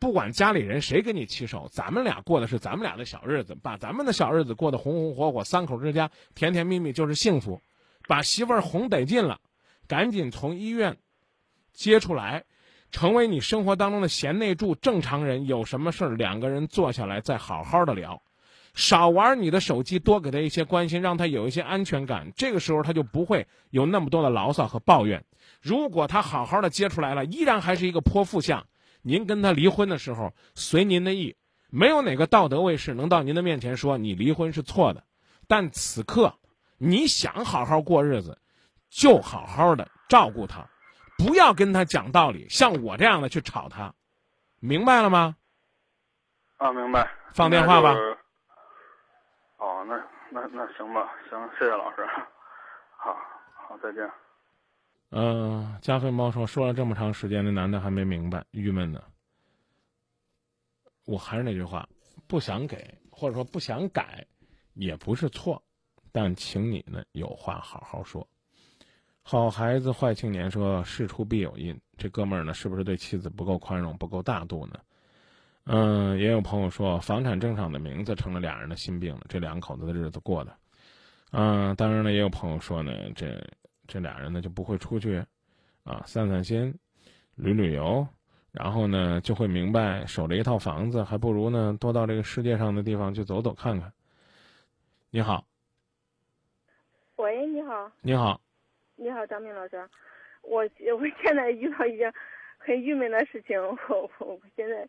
[0.00, 7.62] 不管家里人谁给你起手，咱们俩过的是咱们俩的小日子，把咱们的小日子过得红红火火，三口之家甜甜蜜蜜就是幸福。
[8.08, 9.38] 把媳妇儿哄得劲了，
[9.86, 10.96] 赶紧从医院
[11.72, 12.42] 接出来，
[12.90, 14.74] 成为你生活当中的贤内助。
[14.74, 18.20] 正常人有什么事儿，两个人坐下来再好好的聊，
[18.76, 22.30] 少玩你的手机，多给他一些关心，让他有一些安全感。
[22.36, 25.24] 这个时候他就不会有那么多的牢骚和抱怨。
[25.62, 28.66] 如果他好好的接出来了，依然还是一个泼妇相，
[29.00, 31.36] 您跟他离婚的时候随您的意，
[31.70, 35.04] 没有哪个道德卫士能到您的面前说你离婚是错的。
[35.48, 36.34] 但此刻，
[36.76, 38.38] 你想好好过日子，
[38.90, 40.68] 就好好的照顾他，
[41.16, 43.94] 不要跟他讲道理，像我这样的去吵他，
[44.60, 45.34] 明白了吗？
[46.58, 47.08] 啊，明白。
[47.32, 47.94] 放电话吧。
[49.58, 49.96] 哦，那
[50.30, 52.06] 那那行吧，行，谢谢老师。
[52.96, 53.16] 好，
[53.54, 54.10] 好，再见。
[55.10, 59.02] 嗯，加菲猫说说了这么长时间，那男的还没明白，郁闷呢。
[61.06, 61.88] 我还是那句话，
[62.26, 64.26] 不想给，或者说不想改。
[64.74, 65.62] 也不是错，
[66.12, 68.28] 但请你呢有话好好说。
[69.22, 74.78] 好孩子坏青年说事出必有因，这哥们儿呢是不是对妻子不够宽容、不够大度呢？
[75.68, 80.56] 嗯，也有朋友说房产证上的名字成了俩人的心病了，这两口子的日子过的。
[81.32, 83.44] 嗯，当然了，也有朋友说呢，这
[83.88, 85.16] 这俩人呢就不会出去
[85.82, 86.72] 啊散散心、
[87.34, 88.06] 旅旅游，
[88.52, 93.92] 然后呢就会明白守着一套房子还不如呢多到这个世界上的地方去走走看看。
[95.10, 95.44] 你好，
[97.16, 98.40] 喂，你好，你好，
[98.94, 99.76] 你好，张明老师，
[100.42, 102.14] 我我现在遇到一件
[102.56, 104.88] 很郁闷的事情，我我我现在，啊，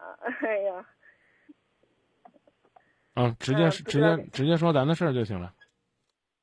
[0.42, 0.86] 哎呀，
[3.14, 5.52] 嗯，直接直接直接说咱的事儿就行了。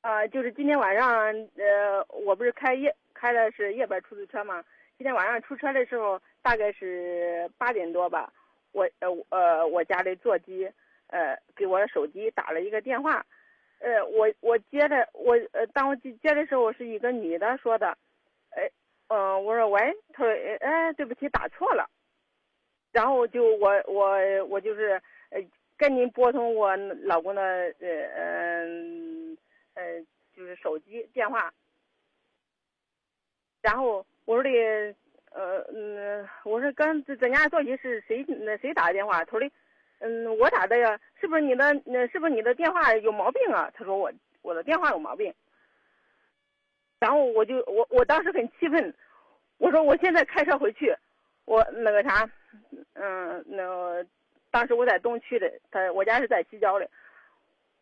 [0.00, 1.08] 啊，就是今天晚上，
[1.56, 4.62] 呃，我不是开夜开的是夜班出租车嘛，
[4.98, 8.32] 今天晚上出车的时候大概是八点多吧，
[8.72, 10.70] 我呃呃我家里座机。
[11.08, 13.24] 呃，给我的手机打了一个电话，
[13.78, 17.96] 呃，我我接的我呃，当我接接的时候是一个女的说的，
[18.50, 18.68] 哎，
[19.06, 21.88] 嗯，我说喂，她说哎，对不起，打错了，
[22.92, 25.40] 然后就我我我就是呃，
[25.76, 27.42] 跟您拨通我老公的
[27.80, 29.38] 呃嗯
[29.74, 30.00] 呃
[30.34, 31.52] 就是手机电话，
[33.62, 34.50] 然后我说的
[35.30, 39.24] 呃嗯，我说刚咱家座机是谁那谁打的电话？
[39.24, 39.50] 他说的。
[39.98, 41.72] 嗯，我打的呀，是不是你的？
[41.86, 43.72] 那是不是你的电话有毛病啊？
[43.74, 45.32] 他说我我的电话有毛病。
[47.00, 48.94] 然后我就我我当时很气愤，
[49.56, 50.94] 我说我现在开车回去，
[51.46, 52.30] 我那个啥，
[52.94, 54.04] 嗯，那
[54.50, 56.88] 当时我在东区的，他我家是在西郊的，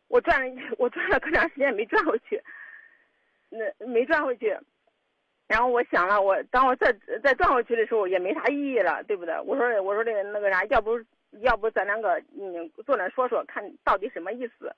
[0.07, 2.41] 我转了我转了可长时间没转回去，
[3.49, 4.57] 那没转回去。
[5.47, 6.91] 然后我想了，我当我再
[7.23, 9.39] 再转回去的时候也没啥意义了，对不对？
[9.41, 10.99] 我说我说的那个啥，要不。
[11.41, 14.73] 要不咱两个嗯坐那说说，看到底什么意思？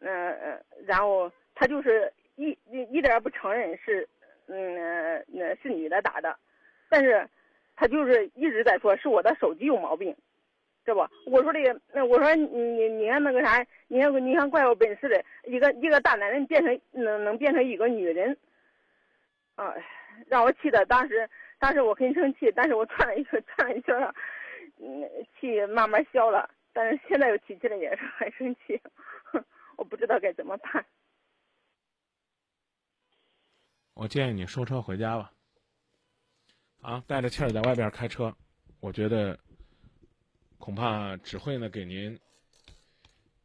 [0.00, 4.06] 嗯嗯，然后他就是一一一点不承认是
[4.48, 6.38] 嗯那是女的打的，
[6.90, 7.26] 但是
[7.80, 10.16] 他就是一直在说是我的手机有毛病，
[10.84, 11.00] 这不？
[11.26, 18.36] 我说的那我说你你看那个啥，你看你看怪有本事的，一个一个大男人变成能能变成一个女人，
[19.54, 19.72] 啊，
[20.26, 24.14] 让我气的当时当时我很生气，但是我转了一圈转了一圈。
[24.80, 28.80] 嗯，气慢慢消了，但是现在又提起来也是很生气，
[29.76, 30.84] 我不知道该怎么办。
[33.94, 35.32] 我建议你收车回家吧。
[36.80, 38.34] 啊，带着气儿在外边开车，
[38.80, 39.38] 我觉得
[40.58, 42.18] 恐怕只会呢给您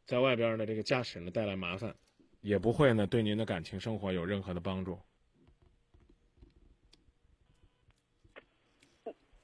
[0.06, 1.94] 在外边的这个驾驶呢带来麻烦，
[2.40, 4.98] 也不会呢对您的感情生活有任何的帮助。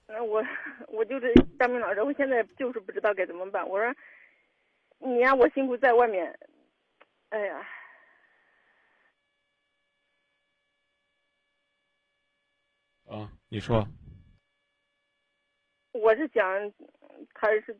[0.07, 0.43] 那我
[0.89, 3.69] 我就是大明老师，我现在就是不知道该怎么办。
[3.69, 3.95] 我说，
[4.99, 6.39] 你让我辛苦在外面，
[7.31, 7.67] 哎呀。
[13.11, 13.87] 啊，你说。
[15.93, 16.45] 我是想，
[17.35, 17.77] 他是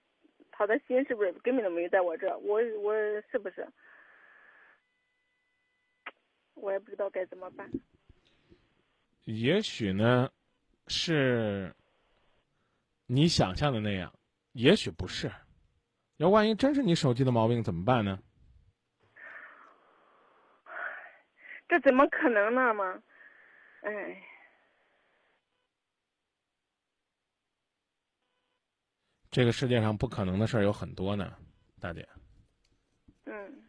[0.51, 2.37] 他的心是不是根本都没有在我这？
[2.39, 2.93] 我我
[3.31, 3.65] 是不是？
[6.55, 7.71] 我也不知道该怎么办。
[9.25, 10.29] 也许呢，
[10.89, 11.73] 是。
[13.07, 14.13] 你想象的那样，
[14.53, 15.31] 也许不是。
[16.17, 18.19] 要万一真是你手机的毛病怎么办呢？
[21.69, 23.03] 这怎么可能呢吗？
[23.83, 24.23] 哎，
[29.31, 31.33] 这个世界上不可能的事儿有很多呢，
[31.79, 32.09] 大姐。
[33.25, 33.63] 嗯。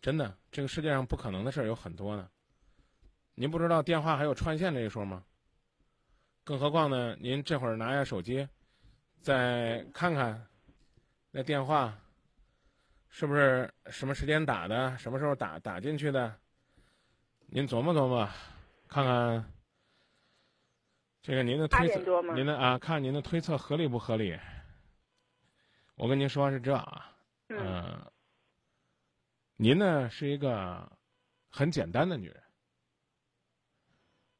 [0.00, 2.28] 真的，这个世界上不可能的事儿有很多呢。
[3.34, 5.24] 您不知道电话还有串线这一说吗？
[6.44, 7.16] 更何况呢？
[7.20, 8.48] 您这会儿拿下手机，
[9.20, 10.46] 再看看
[11.30, 11.98] 那电话，
[13.08, 14.96] 是不是什么时间打的？
[14.98, 16.34] 什么时候打打进去的？
[17.46, 18.28] 您琢磨琢磨，
[18.86, 19.52] 看看
[21.22, 24.38] 这个您的推测多吗，您的啊，看您的推测合理不合理？
[25.96, 27.12] 我跟您说是这啊，
[27.48, 28.12] 嗯呃，
[29.56, 30.90] 您呢是一个
[31.50, 32.42] 很简单的女人。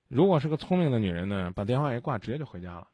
[0.06, 2.88] 如果是个聪明的女人呢，把电话一挂，直接就回家了。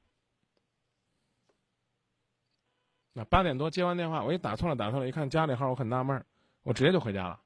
[3.13, 6.27] 那八点多接完电话，我一打错了，打错了，一看家里号，我很纳闷儿，
[6.65, 7.41] 我直接就回家了。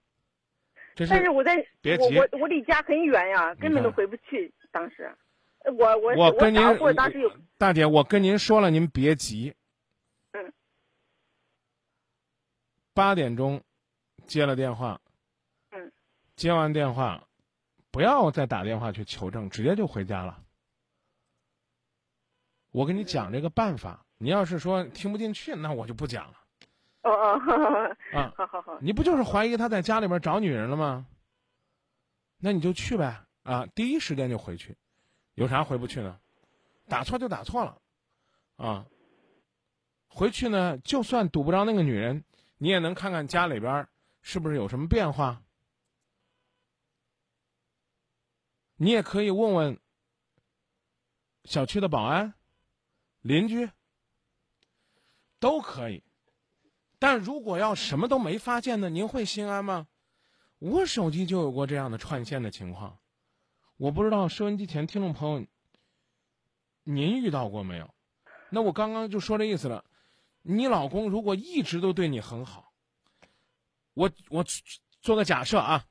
[0.95, 4.51] 这是但是我在别急我我我离家很远呀，根本都回不去。
[4.71, 5.17] 当时，呃
[5.71, 9.55] 我我我跟您我，当时有大姐，我跟您说了，您别急。
[10.33, 10.53] 嗯。
[12.95, 13.63] 八点钟
[14.27, 15.01] 接了电话。
[15.71, 15.93] 嗯。
[16.37, 17.25] 接完电话，
[17.91, 20.43] 不要再打电话去求证，直接就回家了。
[22.71, 26.35] 我跟你讲这个办法，你要是说听不进去，那我就不讲了。
[27.03, 31.07] 哦哦，啊，好好好，你不就是怀疑他在家里边找女人了吗？
[32.41, 34.77] 那你就去呗，啊，第一时间就回去，
[35.39, 36.19] 有啥回不去呢？
[36.89, 37.81] 打错就打错了，
[38.57, 38.87] 啊，
[40.09, 42.25] 回去呢，就算堵不着那个女人，
[42.57, 43.87] 你也能看看家里边
[44.21, 45.43] 是不是有什么变化。
[48.77, 49.79] 你也可以问问
[51.45, 52.35] 小区的保安、
[53.21, 53.71] 邻居，
[55.39, 56.03] 都可以。
[56.99, 59.87] 但如果要什么都没发现呢，您会心安吗？
[60.59, 62.99] 我手机就有过这样的串线的情况，
[63.79, 65.47] 我不知道收音机前听众朋友，
[66.83, 67.95] 您遇到过没有？
[68.51, 69.85] 那我刚刚就说这意思了，
[70.43, 72.73] 你老公如果一直都对你很好，
[73.95, 74.45] 我我
[75.01, 75.87] 做个假设啊，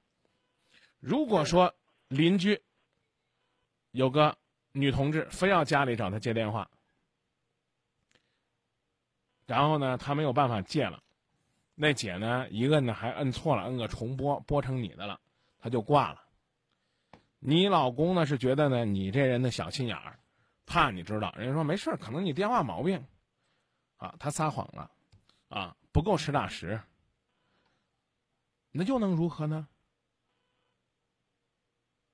[1.00, 1.74] 如果说
[2.10, 2.62] 邻居
[3.92, 4.38] 有个
[4.74, 6.70] 女同志非要家里找他接电话。
[9.46, 11.02] 然后呢，他没有办法接了，
[11.74, 15.18] 那姐呢一摁呢还摁错了，摁个重播，播成你的了，
[15.58, 16.27] 他就挂了。
[17.40, 20.20] 你老公呢是觉得呢你这人的小心眼儿，
[20.66, 23.06] 怕你知道，人家说没事可能你电话毛病，
[23.98, 24.92] 啊，他撒谎了，
[25.50, 26.82] 啊，不够实打实，
[28.72, 29.68] 那又能如何呢？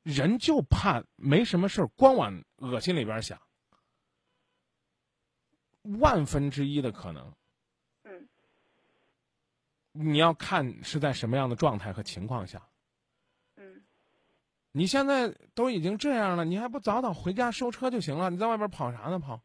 [0.03, 3.41] 人就怕没什么事儿光往恶心里边想。
[5.83, 7.33] 万分之一的可能，
[8.03, 8.27] 嗯，
[9.91, 12.67] 你要看是在什么样的状态和情况下。
[14.75, 18.31] 你现在都已经这样了，你还不早早回家收车就行了？
[18.31, 19.19] 你在外边跑啥呢？
[19.19, 19.39] 跑，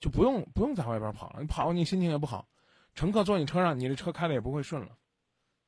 [0.00, 1.40] 就不用不用在外边跑了。
[1.40, 2.48] 你跑你心情也不好，
[2.94, 4.98] 乘客坐你车上，你这车开的也不会顺了。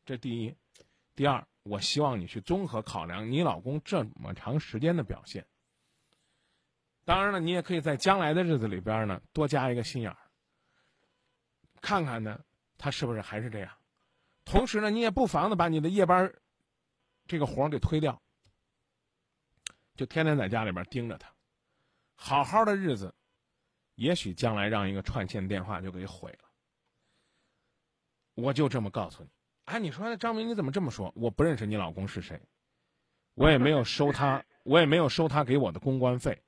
[0.04, 0.52] 这第一，
[1.14, 5.46] 第二，我希望你去综合考量你老公这么长时间的表现。
[7.04, 10.18] 当然了，你也可以在将来的日子里边呢，多加一个心眼儿，
[11.80, 12.40] 看看呢，
[12.76, 13.70] 他是不是还是这样。
[14.44, 16.34] 同时呢，你也不妨的把你的夜班
[17.26, 18.20] 这个活儿给推掉，
[19.98, 21.28] 就天天在家里边盯着他，
[22.14, 23.12] 好好的日子，
[23.96, 26.48] 也许将来让一个串线电话就给毁了。
[28.34, 29.28] 我就这么告诉你。
[29.64, 31.12] 哎，你说张明你怎么这么说？
[31.16, 32.40] 我不认识你老公是谁，
[33.34, 36.40] 我也没有收他，我也没有收他给我的公关费。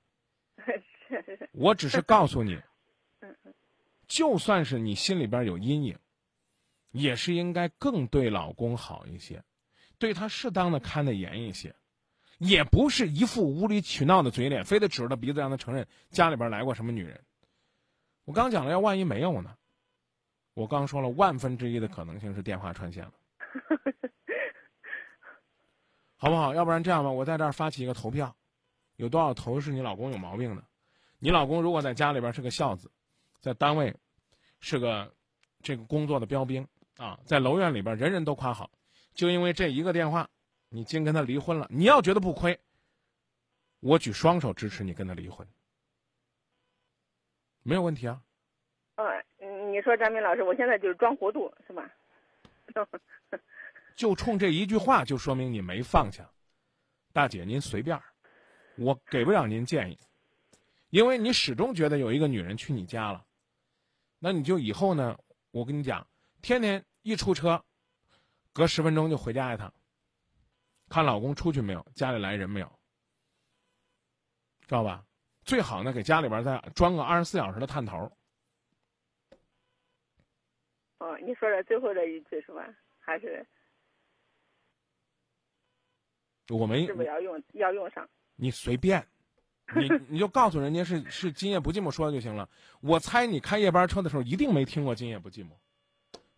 [1.50, 2.56] 我只是告诉你，
[4.06, 5.98] 就算是你心里边有阴影，
[6.92, 9.42] 也是应该更对老公好一些，
[9.98, 11.74] 对他适当的看得严一些，
[12.40, 17.20] 也不是一副无理取闹的嘴脸，非得指着鼻子让他承认家里边来过什么女人。
[18.24, 19.54] 我刚讲了，要万一没有呢？
[20.54, 23.12] 我刚说了，万分之一的可能性是电话串线了，
[26.16, 26.54] 好不好？
[26.54, 28.34] 要不然这样吧，我在这儿发起一个投票，
[28.96, 30.64] 有多少头是你老公有毛病的？
[31.18, 32.90] 你老公如果在家里边是个孝子，
[33.38, 33.94] 在单位
[34.60, 35.14] 是个
[35.62, 38.70] 这个工作的标兵啊，在楼院里边人人都夸好，
[39.12, 40.26] 就因为这一个电话，
[40.70, 41.66] 你竟跟他离婚了。
[41.68, 42.58] 你要觉得不亏，
[43.80, 45.46] 我举双手支持你跟他离婚，
[47.62, 48.22] 没有问题啊。
[48.96, 51.90] 嗯，你说张明老师，我现在就是装糊涂是吧？
[53.96, 56.30] 就冲这一句话，就说明你没放下。
[57.12, 58.00] 大姐，您随便
[58.76, 59.98] 我给不了您建议。
[60.90, 63.24] 因为你始终觉得有一个女人去你家了，
[64.18, 65.18] 那你就以后呢？
[65.52, 66.06] 我跟你讲，
[66.42, 67.64] 天天一出车，
[68.52, 69.72] 隔十分钟就回家一趟，
[70.90, 72.66] 看老公出去没有，家里来人没有，
[74.66, 75.04] 知道吧？
[75.44, 78.12] 最好呢，给家里边再装个二十四小时的探头。
[80.98, 82.68] 哦，你说的最后这一句是吧？
[82.98, 83.46] 还是
[86.50, 88.06] 我们是不是要用要用上？
[88.36, 89.06] 你随便。
[89.76, 92.48] 你你就告诉人家是是今夜不寂寞说的就行了。
[92.80, 95.50] 我猜你开夜班车的时候一定没听过今夜不寂寞。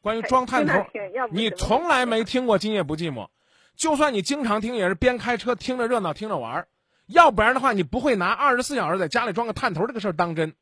[0.02, 0.84] 关于装探头，
[1.30, 3.30] 你从来没听过今夜不寂寞。
[3.76, 6.68] 就算你经常听，也是边开车听着热闹，听着玩儿。
[7.06, 10.54] 要不然的话，你不会拿二十四小时在家里装个探头这个事儿当真。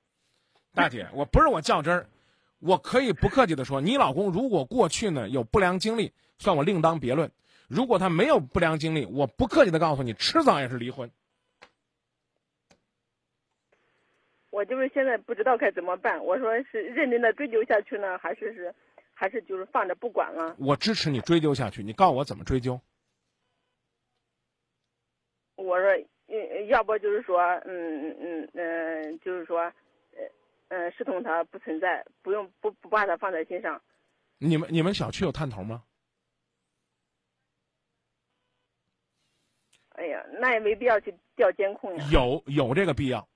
[0.74, 2.08] 大姐， 我不是我较真儿，
[2.60, 7.28] 我可以不客气的说，你老公如果过去呢有不良经历，算我另当别论；
[7.68, 11.10] 如果他没有不良经历，我不客气的告诉你，迟早也是离婚。
[14.50, 16.24] 我就是现在不知道该怎么办。
[16.24, 18.74] 我说是认真的追究下去呢，还是是，
[19.14, 20.56] 还是就是放着不管了？
[20.58, 22.80] 我支持你追究下去，你告诉我怎么追究？
[25.60, 25.90] 我说，
[26.28, 30.24] 嗯，要不就是说，嗯嗯嗯，就是说，呃，
[30.68, 33.80] 嗯，视同他不存在，不用不不把他放在心上。
[34.38, 35.84] 你们你们小区有探头吗？
[39.90, 42.08] 哎呀，那也没必要去调监控呀。
[42.10, 43.28] 有有这个必要。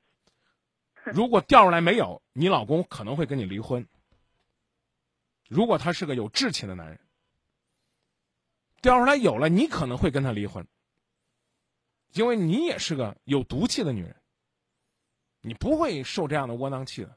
[1.13, 3.87] 如果调出来没有，你老公可能会跟你离婚。
[5.51, 6.99] 如果他是个有志气的男人，
[8.81, 10.67] 调出来有了，你可能会跟他离婚，
[12.15, 14.17] 因为你也是个有毒气的女人，
[15.41, 17.17] 你不会受这样的窝囊气的。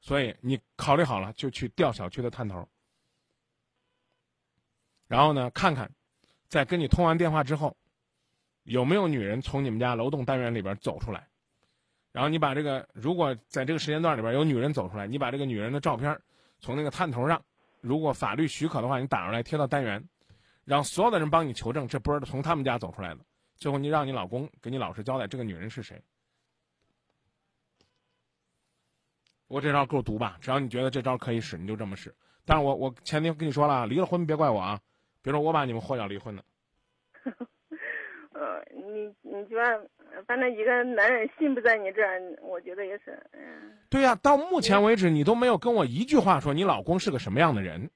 [0.00, 2.68] 所以你考虑好了，就去调小区的探头，
[5.08, 5.90] 然后呢，看看，
[6.48, 7.76] 在跟你通完电话之后，
[8.62, 11.26] 有没有女人从你们家楼栋单元里边走出来。
[12.12, 16.18] 然后你把这个，如果在这个时间段里边有女人走出来，你把这个女人的照片
[16.60, 17.42] 从那个探头上，
[17.80, 20.06] 如果法律许可的话，你打出来贴到单元，
[20.64, 23.20] 让所有的人帮你求证，这不是从他们家走出来的。
[23.56, 26.00] 最后你让你老公给你老实交代，这个女人是谁。
[29.48, 30.38] 我这招够毒吧？
[30.40, 32.14] 只要你觉得这招可以使，你就这么使。
[32.44, 34.80] 但是我我前天跟你说了，离了婚别怪我啊，
[35.22, 36.44] 比如说我把你们祸要离婚的。
[38.32, 39.90] 呃，你你觉得？
[40.26, 43.22] 反正一个男人心不在你这儿，我觉得也是。
[43.32, 43.78] 嗯。
[43.88, 47.90] 对呀，到目前为止，你都没有跟我一句话说你老公是个什么样的人，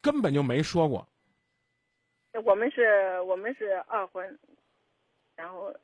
[0.00, 1.08] 根本就没说过。
[2.44, 4.38] 我们是，我们是二婚，
[5.36, 5.74] 然后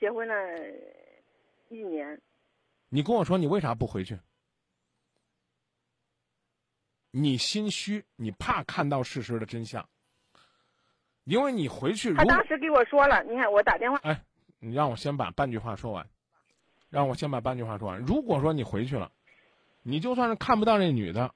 [0.00, 0.34] 结婚了
[1.68, 2.20] 一年。
[2.88, 4.18] 你跟我说你为啥不回去？
[7.12, 9.88] 你心虚，你怕看到事实的真相。
[11.22, 13.98] 因为你回去，他当时给我说了，你看我打电话。
[14.02, 14.24] 哎，
[14.58, 16.06] 你让我先把半句话说完，
[16.90, 18.00] 让我先把半句话说完。
[18.00, 19.12] 如果说你回去了，
[19.82, 21.32] 你就算是看不到那女的，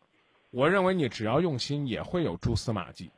[0.50, 3.10] 我认为你只要用心，也会有蛛丝马迹。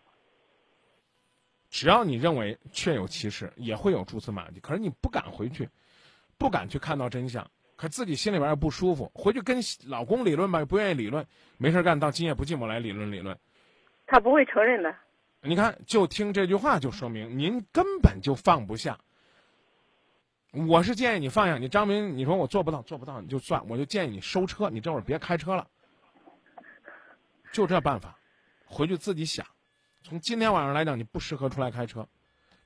[1.70, 4.58] 只要你认为确有其事，也会有蛛丝马迹。
[4.60, 5.68] 可是你不敢回去，
[6.36, 9.10] 不敢去看到真相，可自己心里边又不舒服。
[9.14, 11.24] 回去跟老公理论吧，又不愿意理论，
[11.58, 13.38] 没事干，到今夜不寂寞来理论理论。
[14.06, 14.94] 他不会承认的。
[15.42, 18.98] 你看，就听这句话，就说明您根本就放不下。
[20.50, 21.56] 我是建议你放下。
[21.56, 25.68] 你张明，你说我做不到，做不到你就算，我就建议你收车，你这会儿别开车了。
[27.52, 28.18] 就这办法，
[28.66, 29.46] 回去自己想。
[30.03, 32.07] 从今天晚上来讲，你不适合出来开车，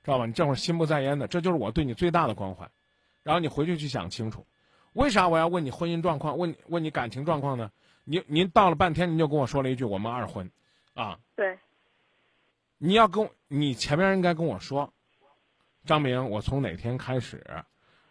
[0.03, 0.25] 知道吧？
[0.25, 2.69] 你这会儿心不在焉的，这就是我对你最大的关怀。
[3.23, 4.45] 然后你回去去想清楚，
[4.93, 7.71] 为啥我要问你婚姻状况，问问你感情状况呢？
[8.03, 10.49] 您您到了半天，您就跟我说了一句我们二婚，
[10.93, 11.17] 啊？
[11.35, 11.57] 对。
[12.77, 14.93] 你要跟你前面应该跟我说，
[15.85, 17.43] 张明，我从哪天开始，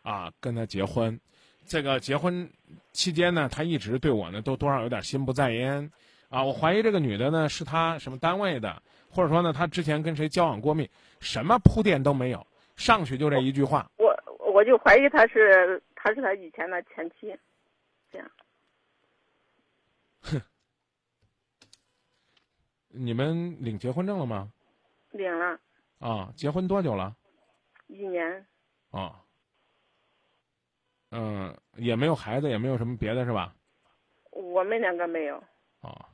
[0.02, 1.20] 啊，跟他结婚，
[1.66, 2.50] 这个结婚
[2.92, 5.90] 期间呢，他一直对我呢都多少有点心不在焉，
[6.28, 8.82] 啊，我怀疑这个女的呢是他什么单位的，
[9.14, 10.90] 或者说呢他之前跟谁交往过密，
[11.20, 12.46] 什么铺垫都没有，
[12.76, 13.88] 上去就这一句话。
[13.96, 14.14] 我
[14.52, 17.36] 我就怀疑他是他是他以前的前妻，
[18.10, 18.30] 这样。
[20.22, 20.42] 哼，
[22.88, 24.50] 你们领结婚证了吗？
[25.12, 25.60] 领了，
[26.00, 27.14] 啊，结婚多久了？
[27.86, 28.46] 一年。
[28.90, 29.20] 啊，
[31.10, 33.54] 嗯，也没有孩子，也没有什么别的，是吧？
[34.30, 35.36] 我们两个没有。
[35.80, 36.08] 啊，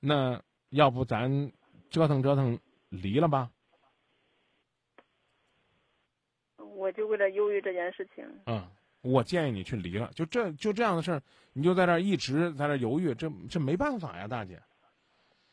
[0.00, 1.50] 那要不咱
[1.94, 3.48] 折腾折腾离了吧？
[6.56, 8.24] 我就为了犹豫这件事情。
[8.46, 8.68] 嗯，
[9.00, 11.22] 我建议你去离了，就这就这样的事儿，
[11.52, 14.60] 你就在这一直在这犹豫，这这没办法呀，大姐。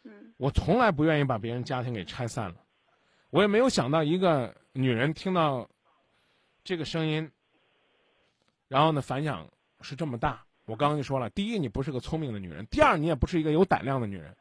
[0.02, 2.56] 嗯，我从来不愿意把别人家庭给拆散了，
[3.30, 5.70] 我也没有想到一个女人听到
[6.64, 7.32] 这个声音，
[8.68, 9.48] 然后呢反响
[9.82, 10.44] 是这么大。
[10.66, 14.36] 我刚刚就说了，第一，你不是个聪明的女人；第二，你也不是一个有胆量的女人，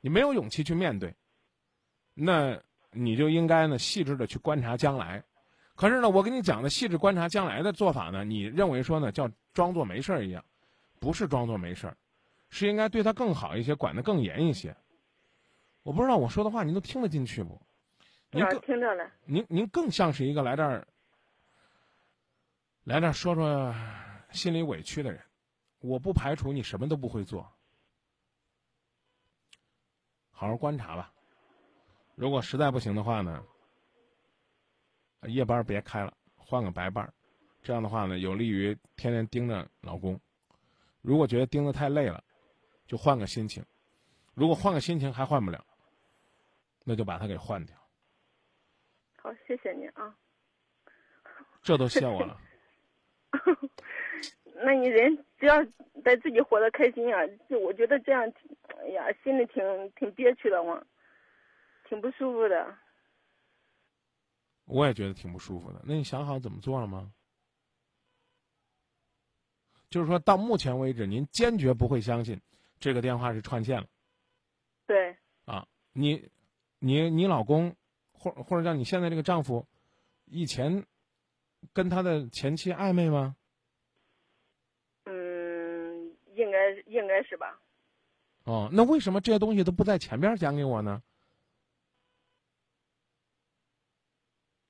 [0.00, 1.14] 你没有勇气去面对，
[2.14, 2.58] 那
[2.92, 5.22] 你就应该呢细致的去观察将来。
[5.74, 10.44] 可是呢，我跟你讲的细致观察将来的做法呢，你认为说呢叫装作没事儿一样，
[11.00, 11.96] 不是装作没事儿，
[12.48, 14.74] 是应该对他更好一些，管得更严一些。
[15.82, 17.60] 我不知道我说的话您都听得进去不？
[18.30, 19.10] 您听着了。
[19.24, 20.86] 您您更像是一个来这儿
[22.84, 23.74] 来这儿说说
[24.30, 25.20] 心里委屈的人。
[25.80, 27.42] 我不排除你什么都不会做，
[30.30, 31.12] 好好观察吧。
[32.16, 33.44] 如果实在不行的话呢，
[35.22, 37.12] 夜班别开了，换个白班，
[37.62, 40.20] 这样的话呢，有利于天天盯着老公。
[41.02, 42.22] 如果觉得盯得太累了，
[42.86, 43.64] 就换个心情。
[44.34, 45.64] 如果换个心情还换不了，
[46.84, 47.76] 那就把他给换掉。
[49.16, 50.16] 好，谢谢你啊。
[51.62, 52.38] 这都谢我了。
[54.62, 55.64] 那你人只要
[56.04, 58.32] 得自己活得开心啊，就我觉得这样，
[58.78, 60.86] 哎呀，心里挺挺憋屈的慌，
[61.94, 62.76] 挺不舒服的。
[64.64, 65.80] 我也觉得挺不舒服的。
[65.84, 67.12] 那你想好怎么做了吗？
[69.90, 72.40] 就是说到目前为止，您坚决不会相信
[72.80, 73.86] 这个电话是串线了。
[74.86, 75.16] 对。
[75.44, 76.28] 啊，你，
[76.80, 77.76] 你，你老公，
[78.12, 79.64] 或或者叫你现在这个丈夫，
[80.24, 80.84] 以前
[81.72, 83.36] 跟他的前妻暧昧吗？
[85.04, 87.60] 嗯，应该应该是吧。
[88.46, 91.00] 哦，那为什么这些东西都不在前边讲给我呢？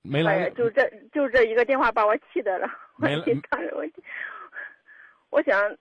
[0.06, 2.68] 没来，就这就这一个电话把我气的了。
[2.98, 3.24] 没来，
[3.72, 3.82] 我，
[5.30, 5.78] 我想，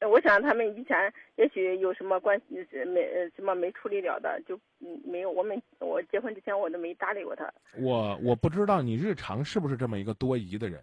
[0.00, 3.06] 我想他们以前也许有什么关系是没
[3.36, 4.58] 什么没处理了的，就
[5.04, 5.30] 没有。
[5.30, 7.52] 我们我结婚之前我都没搭理过他。
[7.76, 10.82] 我我不知道你日常是不是这么一个多疑的人。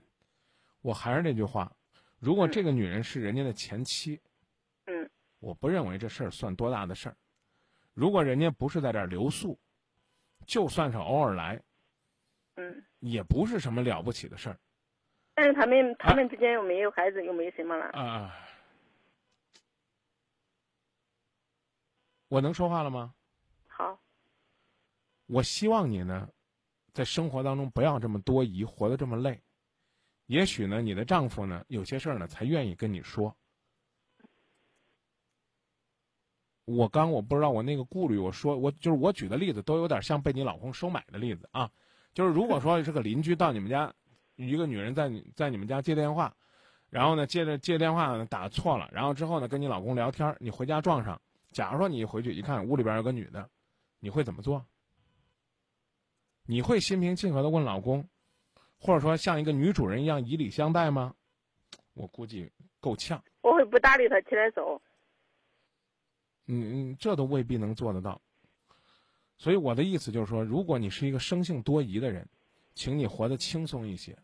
[0.84, 1.72] 我还是那句话，
[2.20, 4.22] 如果这个女人是人家的前妻，
[4.86, 5.10] 嗯，
[5.40, 7.16] 我不认为这事儿算多大的事儿。
[7.96, 9.58] 如果人家不是在这儿留宿，
[10.46, 11.60] 就算是偶尔来。
[12.58, 14.60] 嗯，也不是什么了不起的事儿，
[15.36, 17.86] 但是他们他们之间又没有孩子，又没什么了。
[17.92, 18.36] 啊，
[22.28, 23.14] 我能说话了吗？
[23.68, 24.00] 好。
[25.28, 26.28] 我希望你呢，
[26.94, 29.40] 在生活当中不要这么多疑，活得这么累。
[30.26, 33.38] 也许呢，你的丈夫呢，有些事儿呢，才愿意跟你说。
[36.66, 41.72] 我刚我不知道我那个顾虑，我说我就是我举的例子，都有点像被你老公收买的例子啊。
[42.18, 43.94] 就是如果说是个邻居到你们家，
[44.38, 46.36] 一个女人在你在你们家接电话，
[46.90, 53.48] 然后呢接着接电话呢打错了，然后之后呢跟你老公聊天，你回家撞上，假如说你回去一看屋里边有个女的，
[54.00, 54.66] 你会怎么做？
[56.48, 58.04] 你会心平气和的问老公，
[58.80, 61.14] 或者说像一个女主人一样以礼相待吗？
[61.94, 63.24] 我估计够呛。
[63.42, 64.82] 我会不搭理他起来走。
[66.48, 68.20] 嗯嗯，这都未必能做得到。
[69.38, 72.28] 所以我的意思就是说，如果你是一个生性多疑的人，
[72.74, 74.18] 请你活得轻松一些，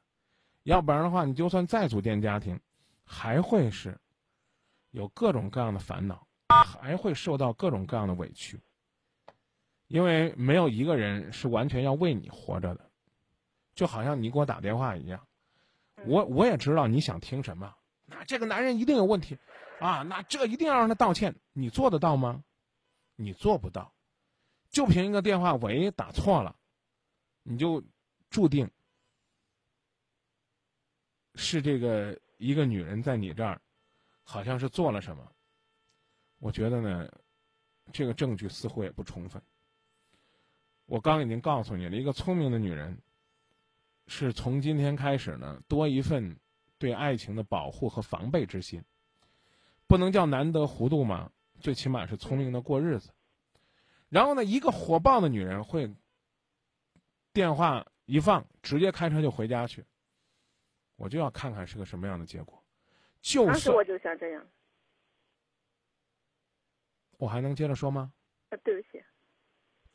[0.64, 2.60] 要不然的话，你就算再组建家庭，
[3.06, 4.00] 还会是
[4.90, 8.60] 有各种各样的烦恼，还会受到各种各样的委屈，
[9.88, 12.90] 因为没有一个人是完全要为你活着的，
[13.76, 15.28] 就好像你给我打电话一样，
[16.08, 17.72] 我我也知道你想听什么，
[18.08, 19.38] 那这个男人一定有问题，
[19.80, 22.44] 啊，那这一定要让他道歉，你做得到吗？
[23.16, 23.93] 你做不到。
[24.74, 26.54] 就凭一个电话，喂，打错了，
[27.44, 27.82] 你就
[28.32, 28.70] 注定
[31.36, 33.62] 是这个一个女人在你这儿，
[34.24, 35.32] 好像是做了什么。
[36.40, 37.08] 我觉得呢，
[37.92, 39.40] 这个证据似乎也不充分。
[40.88, 43.00] 我刚已经告诉你了，一个聪明的女人，
[44.08, 46.36] 是从今天开始呢，多一份
[46.80, 48.84] 对爱情的保护和防备之心，
[49.86, 53.12] 不能叫难得糊涂嘛，最起码是聪明的过日子。
[54.14, 55.92] 然后呢，一个火爆的女人会
[57.34, 59.84] 电话一放，直接开车就回家去。
[60.98, 62.64] 我就要看看是个什么样的结果。
[63.22, 64.48] 就当时我就想这样。
[67.18, 68.14] 我还能接着说吗？
[68.50, 69.04] 啊，对不起。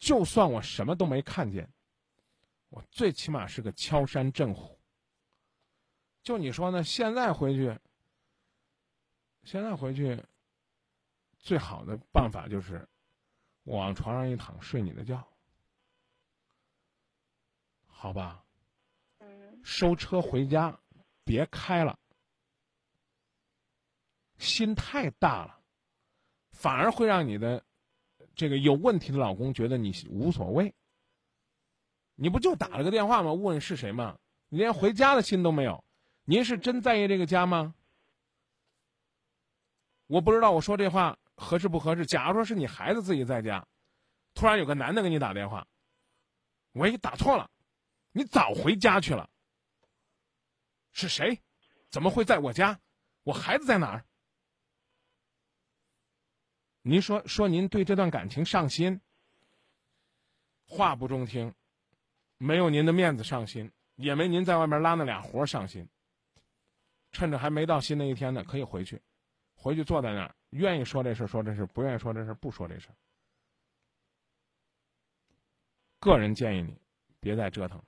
[0.01, 1.73] 就算我什么都没看见，
[2.71, 4.77] 我最起码是个敲山震虎。
[6.25, 6.83] 就你说呢？
[6.83, 7.79] 现在回去，
[9.45, 10.21] 现在回去，
[11.39, 12.85] 最好的办法就是。
[13.69, 15.23] 我往床上一躺，睡你的觉，
[17.87, 18.43] 好吧？
[19.19, 19.61] 嗯。
[19.63, 20.81] 收车回家，
[21.23, 21.99] 别开了。
[24.39, 25.61] 心太大了，
[26.53, 27.63] 反而会让你的
[28.35, 30.75] 这个有问题的老公觉得你无所谓。
[32.15, 33.35] 你不就打了个电话吗？
[33.35, 34.19] 问是谁吗？
[34.49, 35.85] 你连回家的心都没有。
[36.25, 37.75] 您是真在意这个家吗？
[40.07, 41.19] 我不知道我说这话。
[41.39, 42.05] 合适不合适？
[42.05, 43.67] 假如说是你孩子自己在家，
[44.35, 45.67] 突然有个男的给你打电话，
[46.73, 47.49] 喂，打错了，
[48.13, 49.31] 你早回家去了。
[50.93, 51.41] 是谁？
[51.91, 52.81] 怎么会在我家？
[53.23, 54.05] 我孩子在哪儿？
[56.83, 59.01] 您说说，您对这段感情上心？
[60.67, 61.55] 话不中听，
[62.37, 65.89] 没有您的面子上心，也没您在外面拉那俩活上心。
[67.13, 69.01] 趁着还没到新的一天呢，可以回去，
[69.55, 70.35] 回去坐在那儿。
[70.51, 72.89] 愿意说这事说这事，不愿意说这事不说这事。
[75.99, 76.81] 个人建议你
[77.21, 77.85] 别再折腾了。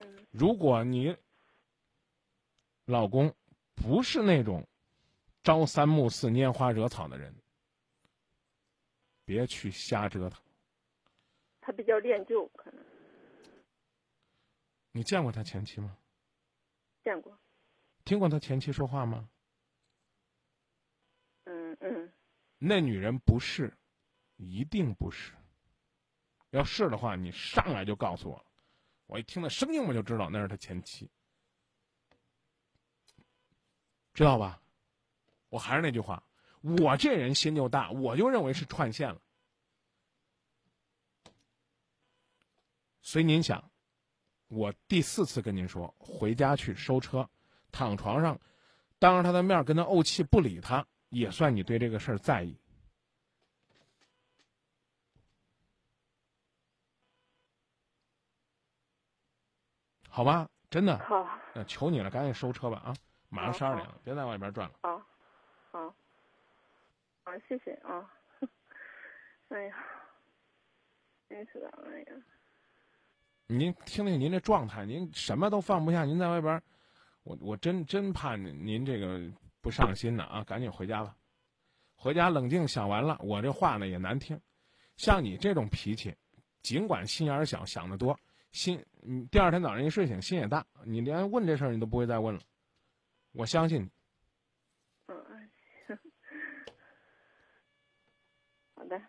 [0.00, 1.16] 嗯如果你
[2.84, 3.34] 老公
[3.74, 4.66] 不是那种
[5.44, 7.34] 朝三暮四、拈花惹草的人，
[9.24, 10.42] 别去瞎折腾。
[11.60, 12.84] 他比较恋旧，可能
[14.90, 15.96] 你见过他前妻吗？
[17.04, 17.38] 见过。
[18.04, 19.28] 听过他前妻说话吗？
[21.80, 22.12] 嗯
[22.58, 23.76] 那女人不是，
[24.36, 25.32] 一定不是。
[26.50, 28.44] 要是的话，你上来就告诉我了，
[29.06, 31.10] 我一听那声音我就知道那是他前妻，
[34.14, 34.62] 知道吧？
[35.48, 36.22] 我还是那句话，
[36.60, 39.20] 我这人心就大，我就认为是串线了。
[43.00, 43.70] 随您想，
[44.48, 47.28] 我第四次跟您说，回家去收车，
[47.70, 48.40] 躺床上，
[48.98, 52.56] 当着他的面跟他怄气不理他，也算你对这个事儿在意。
[60.08, 62.94] 好吧，真的，好，那求你了，赶紧收车吧啊！
[63.28, 64.74] 马上好十二点了，别在外边转了。
[64.82, 65.02] 好，
[65.70, 65.94] 好，
[67.24, 68.10] 好，谢谢啊。
[69.48, 69.84] 哎呀，
[71.28, 72.22] 真是的，哎呀，
[73.46, 76.62] 您听听您这状态，您什么都放不下，您在外边，
[77.22, 79.18] 我我真真怕您您这个
[79.62, 80.42] 不上心呢啊！
[80.42, 81.16] 赶紧回家吧，
[81.94, 84.38] 回家冷静想完了，我这话呢也难听。
[84.96, 86.14] 像你这种脾气，
[86.62, 88.18] 尽管心眼儿小，想得多，
[88.50, 92.40] 心你，第二天早上一睡醒心也大，你连问这事儿你都不会再问了。
[93.30, 93.90] 我相信你，
[95.06, 95.50] 嗯，
[95.86, 95.98] 行，
[98.74, 99.00] 好的，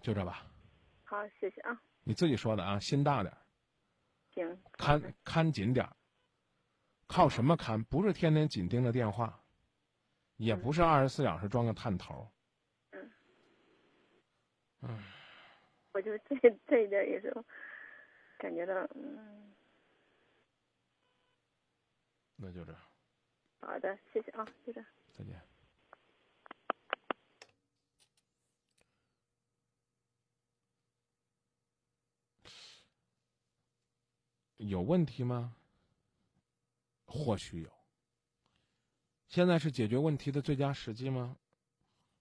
[0.00, 0.46] 就这吧。
[1.02, 3.38] 好，谢谢啊，你自己说的啊，心大点儿，
[4.32, 5.96] 行，看看紧点儿。
[7.12, 7.82] 靠什么看？
[7.84, 9.42] 不是天天紧盯着电话，
[10.36, 12.30] 也不是二十四小时装个探头。
[12.92, 13.10] 嗯，
[14.82, 15.02] 嗯，
[15.90, 16.36] 我就这
[16.68, 17.34] 这一点也是
[18.38, 19.52] 感觉到，嗯，
[22.36, 22.80] 那就这样，
[23.60, 24.88] 好的，谢谢啊，就这样。
[25.12, 25.34] 再见。
[34.58, 35.56] 有问题吗？
[37.10, 37.70] 或许有。
[39.26, 41.36] 现在是解决问题的最佳时机吗？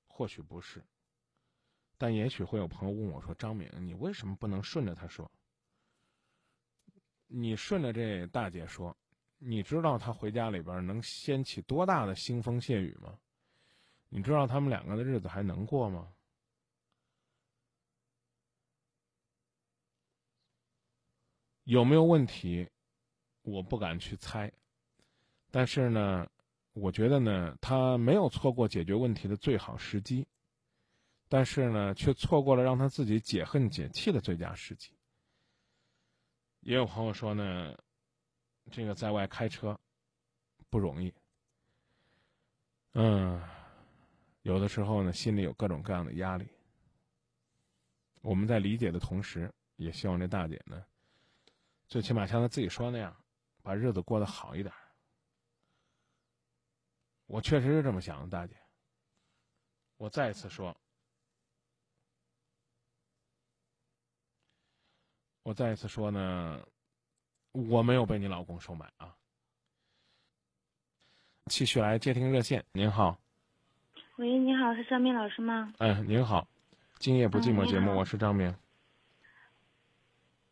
[0.07, 0.83] 或许不是。
[1.97, 5.29] 但也许会有朋友问我说：“张敏，你为什么不能顺着他说？
[7.27, 8.95] 你顺着这大姐说，
[9.37, 13.19] 你知道她回家里边能掀起多大的腥风血雨吗？
[14.07, 16.15] 你知道他们两个的日子还能过吗？
[21.65, 22.67] 有没有问题？
[23.41, 24.51] 我不敢去猜。
[25.51, 26.27] 但是呢，
[26.73, 30.27] 我觉得呢，他没有错过解决问题的最好时机，
[31.27, 34.91] 但是呢，却错过了让他自己解恨解气的最佳时机。
[36.61, 37.75] 也有朋友说呢，
[38.69, 39.79] 这个在外开车
[40.69, 41.13] 不容易。
[42.93, 43.41] 嗯，
[44.43, 46.47] 有的时候呢，心里有各种各样的压力。
[48.21, 50.83] 我们在理解的同时，也希望这大姐呢，
[51.87, 53.15] 最起码像她自己说那样，
[53.63, 54.73] 把日子过得好一点。
[57.30, 58.55] 我确实是这么想的，大姐。
[59.97, 60.75] 我再一次说，
[65.43, 66.59] 我再一次说呢，
[67.51, 69.15] 我没有被你老公收买啊。
[71.45, 73.19] 继续来接听热线，您好，
[74.15, 75.71] 喂，你好，是张明老师吗？
[75.77, 76.47] 哎，您好，
[76.97, 78.55] 今夜不寂寞节目，嗯我是张明。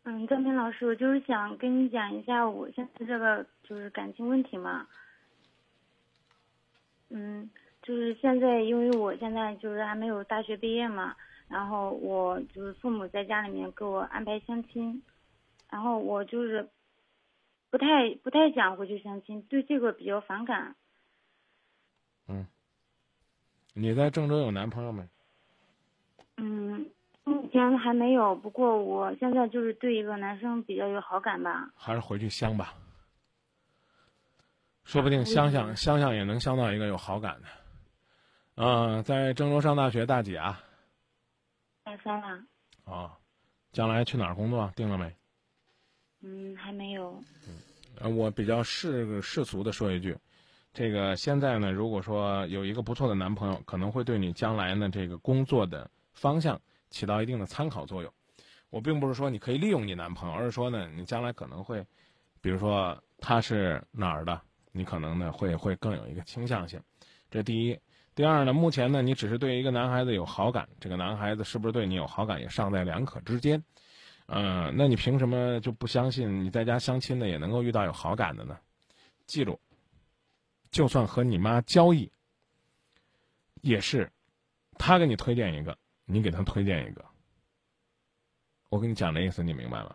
[0.04, 4.86] 嗯，张明老师，我就是想跟你讲一下我现在这个就是感情问题嘛。
[7.10, 7.50] 嗯，
[7.82, 11.16] 就是现在，因为我现在就是还没有大学毕业嘛，
[11.48, 15.02] 然后我就是父母在家里面给我安排相亲，
[15.70, 16.68] 然后我就是
[17.70, 20.76] 不太不太想回去相亲，对这个比较反感。
[22.28, 22.46] 嗯
[23.74, 25.02] 你在郑州有男朋友没？
[26.36, 26.90] 嗯，
[27.24, 31.70] 目前还没有，不过我现在就是对一个男生比较有好感吧。
[31.74, 32.74] 还是回去相吧，
[34.88, 37.48] 说不定相相相相也能相到一个有好感的。
[38.54, 40.58] 嗯、在郑州上大学，大几啊？
[41.84, 42.42] 大三了，
[42.84, 43.12] 啊，
[43.70, 44.72] 将来去哪儿工作？
[44.74, 45.14] 定了没？
[46.22, 47.22] 嗯，还没有。
[48.00, 50.16] 呃，我比较世世俗的说一句，
[50.72, 56.58] 这个现在呢，如果说有一个不错的男朋友，可能会对你将来呢这个工作的方向
[56.88, 58.10] 起到一定的参考作用。
[58.70, 61.86] 我并不是说你可以利用你男朋友，而是说呢，你将来可能会，
[62.40, 64.40] 比如说他是哪儿的，
[64.72, 66.80] 你可能呢会会更有一个倾向性。
[67.30, 67.78] 这第一。
[68.14, 73.62] 第二呢，目前呢，你只是对一个男孩子有好感，这个男孩子是不是对你有好感也尚在两可之间。
[74.26, 78.58] 嗯，那你凭什么就不相信你在家相亲的也能够遇到有好感的呢？
[79.26, 79.60] 记住，
[80.72, 82.10] 就算和你妈交易，
[83.60, 84.10] 也是
[84.76, 87.04] 他给你推荐一个，你给他推荐一个。
[88.68, 89.94] 我跟你讲的意思，你明白吗？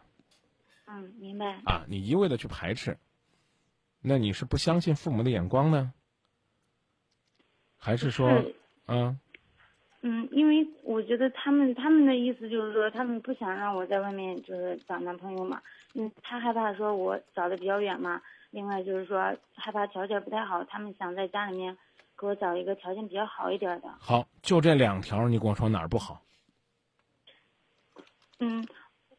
[0.86, 1.60] 嗯，明白。
[1.66, 2.98] 啊，你一味的去排斥，
[4.04, 5.94] 那你是不相信父母的眼光呢，
[7.78, 8.30] 还是说，
[8.88, 9.18] 嗯？
[10.06, 15.62] 嗯，因为我觉得他们他们的意思就是说，他们不想让我在外面就是找男朋友嘛，
[15.94, 21.78] 嗯，他害怕说我找的比较远嘛，另外就是说害怕条件不太好，他们想在家里面
[22.20, 23.88] 给我找一个条件比较好一点的。
[23.98, 26.22] 好，就这两条，你跟我说哪儿不好？
[28.40, 28.68] 嗯，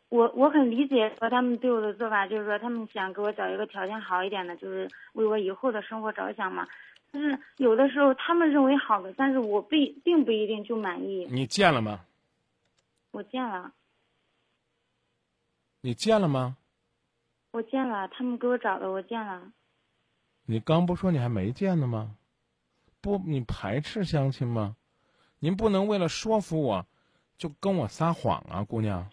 [0.09, 6.67] 我我很理解说他们对我的做法，就是说他们想给我找一个条件好一点的，就是为我以后的生活着想嘛。
[7.11, 11.27] 但是有的时候他们认为好的，但是我并并不一定就满意。
[11.31, 12.05] 你见了吗？
[13.11, 13.73] 我见了。
[15.81, 16.57] 你见了吗？
[17.53, 19.53] 我见了，他们给我找的，我见了。
[20.47, 22.17] 你刚不说你还没见呢吗？
[23.01, 24.77] 不，你排斥相亲吗？
[25.39, 26.87] 您不能为了说服我，
[27.37, 29.09] 就跟我撒谎啊，姑娘。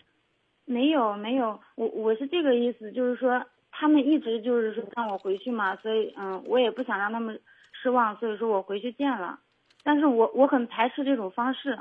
[0.71, 7.39] 没有没有，我我是这个意思，就是说他们一直就是说让我回去嘛，所以嗯，我也不想让他们。
[7.73, 9.39] 失望，所以说我回去见了，
[9.81, 11.79] 但是我我很排斥这种方式。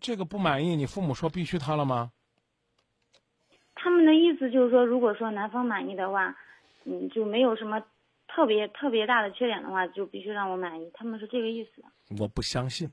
[0.00, 2.10] 这个不满意，你父母说必须他了吗？
[3.74, 6.34] 他们的意思就是说，如果说男方满意的话，
[6.84, 7.82] 嗯，就没有什么
[8.28, 10.90] 特别特别大的缺点的话，就必须让我满意。
[10.94, 11.84] 他们是这个意思。
[12.18, 12.90] 我不相信。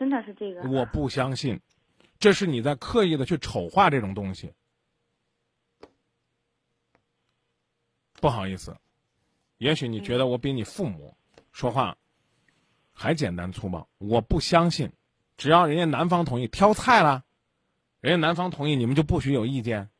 [0.00, 0.62] 真的是这个。
[0.62, 1.60] 我不相信，
[2.18, 4.54] 这是你在刻意的去丑化这种东西。
[8.14, 8.74] 不好意思，
[9.58, 11.14] 也许你觉得我比你父母
[11.52, 11.98] 说话
[12.94, 13.86] 还简单粗暴。
[13.98, 14.90] 我不相信，
[15.36, 17.22] 只要人家男方同意挑菜了，
[18.00, 19.90] 人家男方同意，你们就不许有意见。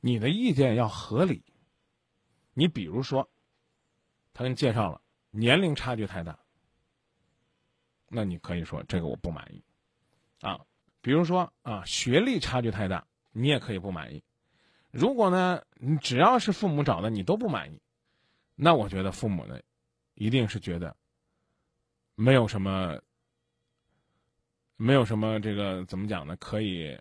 [0.00, 1.42] 你的意见要合理。
[2.54, 3.28] 你比如说，
[4.32, 5.00] 他给你介绍了，
[5.32, 6.38] 年龄差距太大，
[8.08, 9.62] 那你可以说这个我不满意。
[10.40, 10.60] 啊，
[11.00, 14.22] 比如说啊，学历差距太大，你也可以不满意。
[14.90, 17.80] 如果呢，你只要是父母找的，你都不满意，
[18.54, 19.60] 那我觉得父母呢，
[20.14, 20.96] 一定是觉得
[22.14, 23.00] 没有什么，
[24.76, 26.36] 没有什么这个怎么讲呢？
[26.36, 26.98] 可以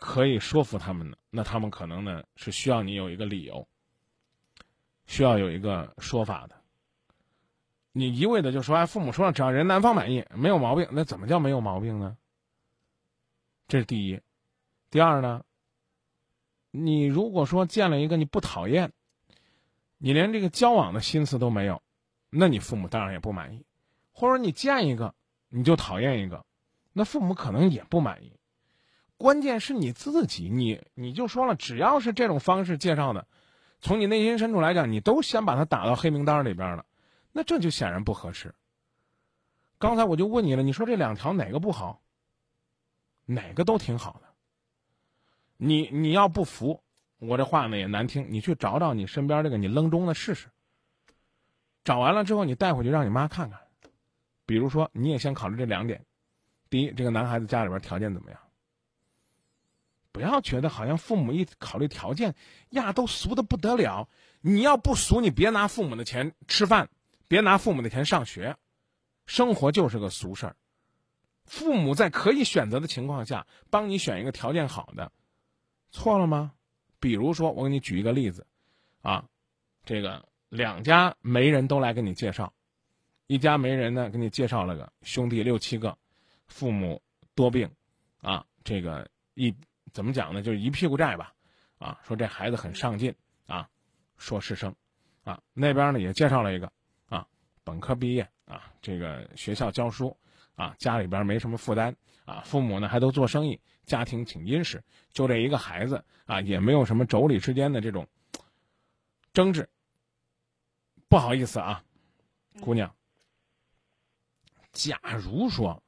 [0.00, 3.68] 可以说服他们的，那他们可能呢是需要你有一个理由，
[5.06, 6.57] 需要有一个说法的。
[7.92, 12.16] 你一味的就说，哎，父母说了，只要人男方满意，没有毛病，那怎么叫没有毛病呢？
[13.66, 14.20] 这是第一，
[14.90, 15.42] 第二呢？
[16.70, 18.92] 你如果说见了一个你不讨厌，
[19.96, 21.82] 你连这个交往的心思都没有，
[22.30, 23.64] 那你父母当然也不满意；
[24.12, 25.14] 或者你见一个
[25.48, 26.44] 你就讨厌一个，
[26.92, 28.32] 那父母可能也不满意。
[29.16, 33.26] 关键是你自己，你你就说了，只要是这种方式介绍的，
[33.80, 36.84] 从你内心深处来讲，你都先把他打到黑名单里边了，
[37.38, 38.52] 那这就显然不合适。
[39.78, 42.02] 刚才我就问你了，你说这两条哪个不好？
[43.26, 44.22] 哪个都挺好的。
[45.56, 46.82] 你你要不服，
[47.18, 48.26] 我这话呢也难听。
[48.28, 50.48] 你去找找你身边这个你扔中的试试。
[51.84, 53.60] 找完了之后，你带回去让你妈看看。
[54.44, 56.04] 比如说，你也先考虑这两点：
[56.68, 58.40] 第一，这个男孩子家里边条件怎么样？
[60.10, 62.34] 不要觉得好像父母一考虑条件
[62.70, 64.08] 呀，都俗的不得了。
[64.40, 66.88] 你要不俗，你别拿父母的钱吃饭，
[67.28, 68.56] 别拿父母的钱上学。
[69.26, 70.56] 生活就是个俗事儿。
[71.44, 75.12] 父母在可以选择的情况下，帮你选一个条件好的。
[75.90, 76.52] 错了吗？
[76.98, 78.46] 比如说，我给你举一个例子，
[79.02, 79.28] 啊，
[79.84, 82.52] 这个两家媒人都来给你介绍，
[83.26, 85.96] 一家媒人呢给你介绍了个兄弟六七个，
[86.46, 87.00] 父母
[87.34, 87.70] 多病，
[88.20, 89.54] 啊，这个一
[89.92, 90.42] 怎么讲呢？
[90.42, 91.34] 就是一屁股债吧，
[91.78, 93.14] 啊，说这孩子很上进，
[93.46, 93.68] 啊，
[94.16, 94.74] 硕士生，
[95.24, 96.72] 啊，那边呢也介绍了一个，
[97.68, 100.16] 本科毕业，啊，这个学校教书，
[100.54, 101.94] 啊，家里边没什么负担。
[102.24, 108.06] 啊，父母呢还都做生意，家庭挺殷实，就这一个孩子啊，也没有什么妯娌之间的这种
[109.34, 109.68] 争执。
[111.08, 111.84] 不好意思啊，
[112.60, 112.94] 姑娘，
[114.72, 115.82] 假如说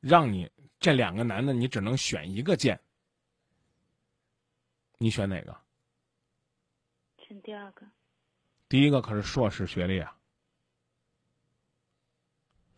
[0.00, 2.80] 让你这两个男的，你只能选一个见，
[4.98, 5.56] 你选哪个？
[7.18, 7.86] 选第二个。
[8.68, 10.16] 第一个可是硕士学历啊，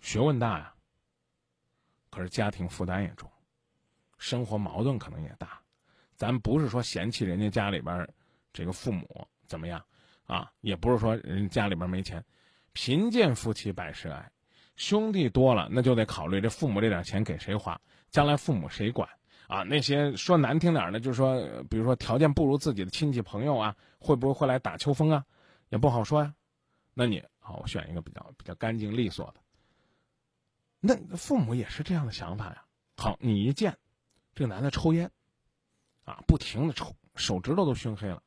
[0.03, 0.75] 学问大呀。
[2.11, 3.31] 可是家庭负担也重，
[4.19, 5.59] 生活矛盾可能也大。
[6.15, 8.07] 咱不是说嫌弃人家家里边
[8.53, 9.83] 这个父母怎么样，
[10.27, 12.23] 啊，也不是说人家里边没钱，
[12.75, 14.31] 贫贱夫妻百事哀，
[14.77, 17.81] 兄弟多了那就得考虑这父母这点钱给谁花，
[18.11, 19.09] 将来父母谁管
[19.49, 19.63] 啊？
[19.63, 25.25] 那些说难听点的，就是说，比如说条件不如自己的亲戚朋友啊，会不会会来打秋风啊？
[25.71, 26.33] 也不好说呀。
[26.93, 29.41] 那你好，我选一个比较比较干净利索的。
[30.85, 32.65] 那父母也是这样的想法呀。
[32.97, 33.79] 好，你一见
[34.35, 35.09] 这个男的抽烟，
[36.05, 38.21] 啊，不停的抽，手指头都熏黑了。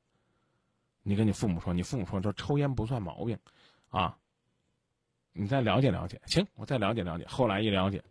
[1.04, 3.38] 你跟你父母说，你父母说这抽烟不算毛病，
[3.90, 4.18] 啊，
[5.34, 7.26] 你再了解了解，行，我再了解了解。
[7.28, 8.02] 后来一了解，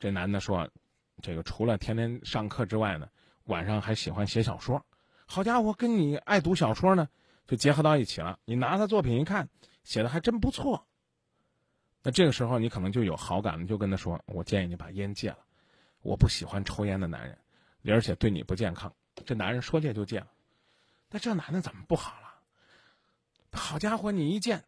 [0.00, 0.68] 这男的说，
[1.22, 3.08] 这个除了天天上课之外呢，
[3.44, 4.84] 晚上还喜欢写小说。
[5.24, 7.08] 好家伙，跟你爱读小说呢，
[7.46, 8.40] 就结合到一起了。
[8.44, 9.48] 你拿他作品一看，
[9.84, 10.84] 写的还真不错。
[12.06, 15.38] 那这个时候你可能就有好感了，就跟他说：“我建议你把烟戒了，
[16.02, 17.38] 我不喜欢抽烟的男人，
[17.86, 18.94] 而且对你不健康。”
[19.24, 20.30] 这男人说戒就戒了。
[21.08, 22.34] 那这男的怎么不好了？
[23.52, 24.62] 好家伙，你一见，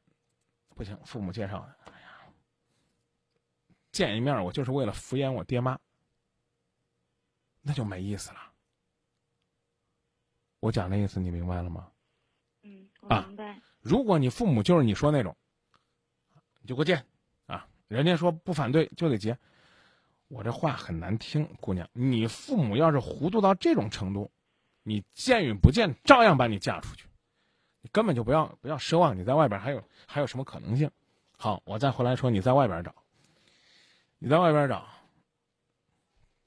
[0.74, 2.08] 不行，父母介绍的，哎呀，
[3.92, 5.78] 见一面我就是为了敷衍我爹妈，
[7.60, 8.38] 那就没意思了。
[10.60, 11.92] 我讲的意思你明白了吗？
[12.62, 12.88] 嗯，
[13.26, 13.60] 明白。
[13.82, 15.36] 如果你父母就是你说那种，
[16.60, 17.04] 你就给我戒啊！
[17.88, 19.38] 人家说不反对就得结。
[20.28, 24.30] 我这话很难听，姑娘，你父母要是糊涂到这种程度，
[24.82, 27.06] 你见与不见照样把你嫁出去，
[27.80, 30.90] 你根本就不要不要奢望你在外边还有还有什么可能性。
[31.38, 32.92] 好，我再回来说你在外边找，
[34.18, 34.88] 你在外边找，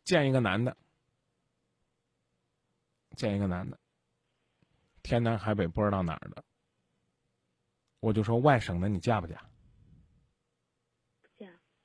[0.04, 0.76] 见一个男的，
[3.16, 3.80] 见一个男的，
[5.04, 6.44] 天南海北不知道哪儿的。
[8.02, 9.49] 我就说外省的你嫁不嫁？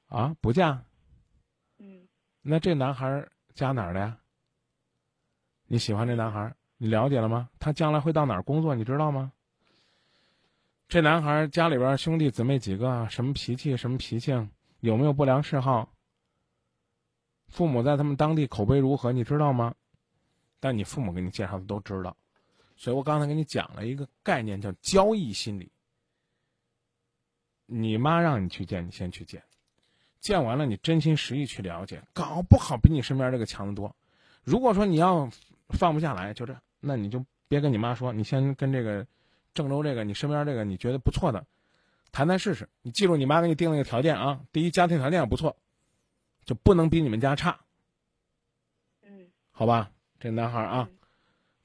[0.09, 0.85] 啊，不嫁？
[1.79, 2.07] 嗯，
[2.43, 4.19] 那这男孩儿家哪儿的呀？
[5.67, 7.49] 你喜欢这男孩儿，你了解了吗？
[7.59, 9.33] 他将来会到哪儿工作，你知道吗？
[10.87, 13.09] 这男孩儿家里边兄弟姊妹几个啊？
[13.09, 13.77] 什么脾气？
[13.77, 14.51] 什么脾性？
[14.81, 15.91] 有没有不良嗜好？
[17.49, 19.11] 父母在他们当地口碑如何？
[19.11, 19.75] 你知道吗？
[20.61, 22.17] 但你父母给你介绍的都知道，
[22.77, 25.71] 所以我刚才给你讲了一个概念，叫交易心理。
[27.67, 29.43] 你妈让你去见，你先去见，
[30.25, 33.95] 见完了你真心实意去了解，搞不好比你身边这个强得多。
[34.43, 35.29] 如果说你要
[35.69, 39.07] 放不下来，就这，那你就别跟你妈说，你先跟这个
[39.53, 41.45] 郑州这个你身边这个你觉得不错的
[42.11, 42.67] 谈谈试试。
[42.81, 45.55] 你记住，你妈给你定了一个条件啊，第一，家庭条件不错，
[46.47, 47.61] 就不能比你们家差，
[49.03, 49.91] 嗯，好吧？
[50.19, 50.89] 这男孩啊，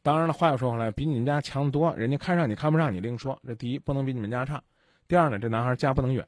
[0.01, 3.39] 当然了，话又说回来，比你们家强得多，人家看上你看不上你另说。
[3.47, 4.61] 这第一，不能比你们家差。
[5.07, 6.27] 第二呢，这男孩家不能远，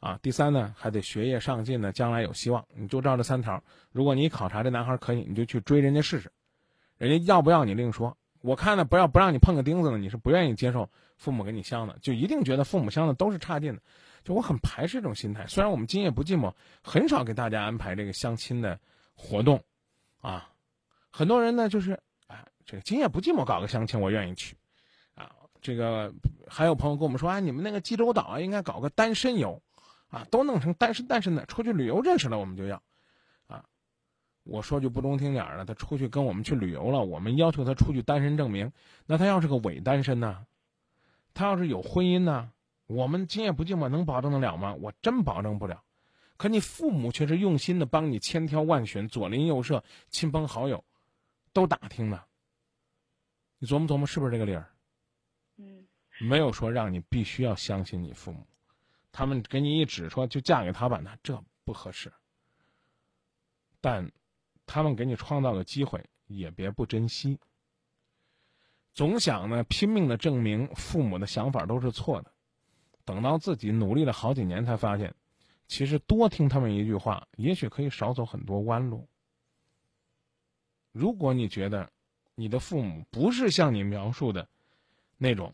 [0.00, 2.64] 啊，第三呢，还得学业上进呢，将来有希望。
[2.74, 6.30] 你就照这三条，如果你考察这男孩可以，你就去追人家试试，
[6.96, 8.16] 人家要不要你另说。
[8.40, 13.82] 我看呢，不要不让你碰个钉子呢，你是不愿意接受父母给你相的，就一定觉得父母相的都是差劲的。
[14.22, 15.44] 就我很排斥这种心态。
[15.46, 18.78] 虽然我们今夜不寂寞很少给大家安排这个相亲的
[19.14, 19.60] 活动，
[20.20, 20.48] 啊，
[21.10, 24.56] 很多人呢就是，哎，这个今夜不寂寞搞个相亲，我愿意去。
[25.14, 26.12] 啊这个
[26.46, 29.60] 还有朋友跟我们说，啊，你们那个济州岛啊，应该搞个单身游，
[30.08, 32.82] 啊，都弄成单身单身的，出去旅游认识了我们就要，
[33.46, 33.64] 啊，
[34.44, 38.72] 我说句不中听点儿的，他出去跟我们去旅游了，我们要求他出具单身证明，
[39.06, 40.46] 那他要是个伪单身呢？
[41.34, 42.50] 他要是有婚姻呢？
[42.86, 44.74] 我们今夜不寂寞能保证得了吗？
[44.80, 45.84] 我真保证不了。
[46.38, 50.82] 可你父母却是用心的帮你千挑万选，左邻右舍、亲朋好友，
[51.52, 52.22] 都打听呢。
[53.58, 54.70] 你琢磨琢磨，是不是这个理儿？
[55.56, 55.86] 嗯，
[56.20, 58.46] 没有说让你必须要相信你父母，
[59.12, 62.12] 他们给你一指说就嫁给他吧，那这不合适。
[63.80, 64.10] 但，
[64.66, 67.38] 他们给你创造个机会，也别不珍惜。
[68.92, 72.32] 总想呢拼命的证明父母的想法都是错的，
[73.04, 75.14] 等到自己努力了好几年，才发现，
[75.68, 79.08] 其实多听他们一句话，也许可以少走很多弯路。
[80.92, 81.90] 如果你觉得，
[82.34, 84.48] 你的父母不是像你描述的。
[85.20, 85.52] 那种，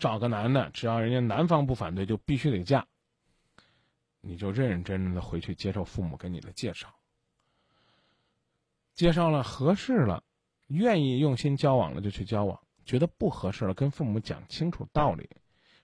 [0.00, 2.84] 找个男的，只要人家男方不反对，就必须得嫁。
[4.22, 6.92] 你就认认真真的回去接受父母给你的介绍，
[8.94, 10.22] 介绍了合适了，
[10.66, 15.28] 愿意用心交往了就去交往，觉得不合适了，跟父母讲清楚道理，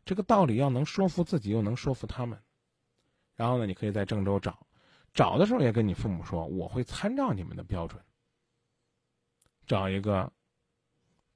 [0.05, 2.39] 这个道理要能说服自己，又能说服他们。
[3.35, 4.67] 然后呢，你可以在郑州找，
[5.15, 8.03] 找的时候也跟你父母说，我会参照你们的标准，
[9.67, 10.33] 找一个，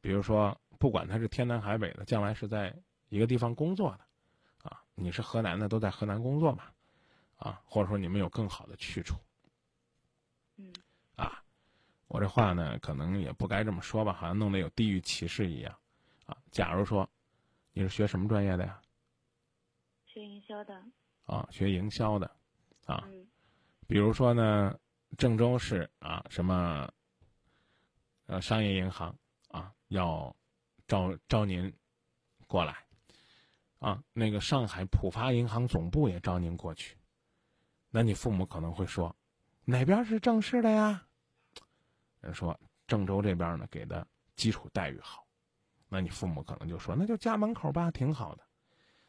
[0.00, 0.59] 比如说。
[0.80, 2.74] 不管他是天南海北的，将来是在
[3.10, 6.64] 一个地方工作的，啊，你是河南的，都在河南工作嘛，
[7.36, 9.14] 啊，或者说你们有更好的去处，
[10.56, 10.72] 嗯，
[11.16, 11.44] 啊，
[12.08, 15.78] 我这话呢，可能也不该这么说吧，好像弄得有地域歧视一样，
[16.24, 17.06] 啊，假如说，
[17.74, 18.80] 你是学什么专业的呀？
[20.06, 20.82] 学营销的。
[21.26, 22.26] 啊，学营销的，
[22.86, 23.26] 啊，嗯
[23.86, 24.76] 比如说呢，
[25.18, 26.90] 郑州市啊，什么，
[28.26, 29.14] 呃，商业银行
[29.48, 30.34] 啊，要
[30.90, 31.72] 招招您
[32.48, 32.74] 过来，
[33.78, 36.96] 啊，那个上海浦发银行总部也招您过去，
[37.90, 39.14] 那你父母可能会说，
[39.64, 41.00] 哪边是正式的呀？
[42.20, 45.24] 人说郑州这边呢给的基础待遇好，
[45.88, 48.42] 那你父母可能就说，那就家门口吧，挺好的。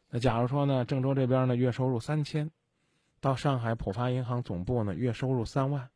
[0.07, 2.51] 那假如说呢，郑州这边呢月收入三千，
[3.19, 5.89] 到上海浦发银行总部呢月收入三万，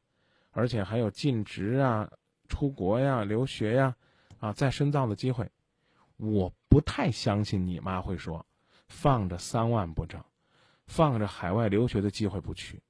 [0.49, 2.11] 而且还有尽职啊、
[2.49, 3.95] 出国呀、留学呀，
[4.39, 5.47] 啊再深造的机会，
[6.17, 8.45] 我不太相信你妈会说，
[8.87, 10.23] 放着三万不挣，
[10.87, 12.81] 放着海外留学的机会不去，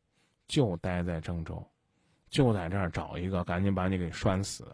[0.48, 1.66] 就待在郑州，
[2.30, 4.68] 就在这儿找一个，赶紧把你给拴死，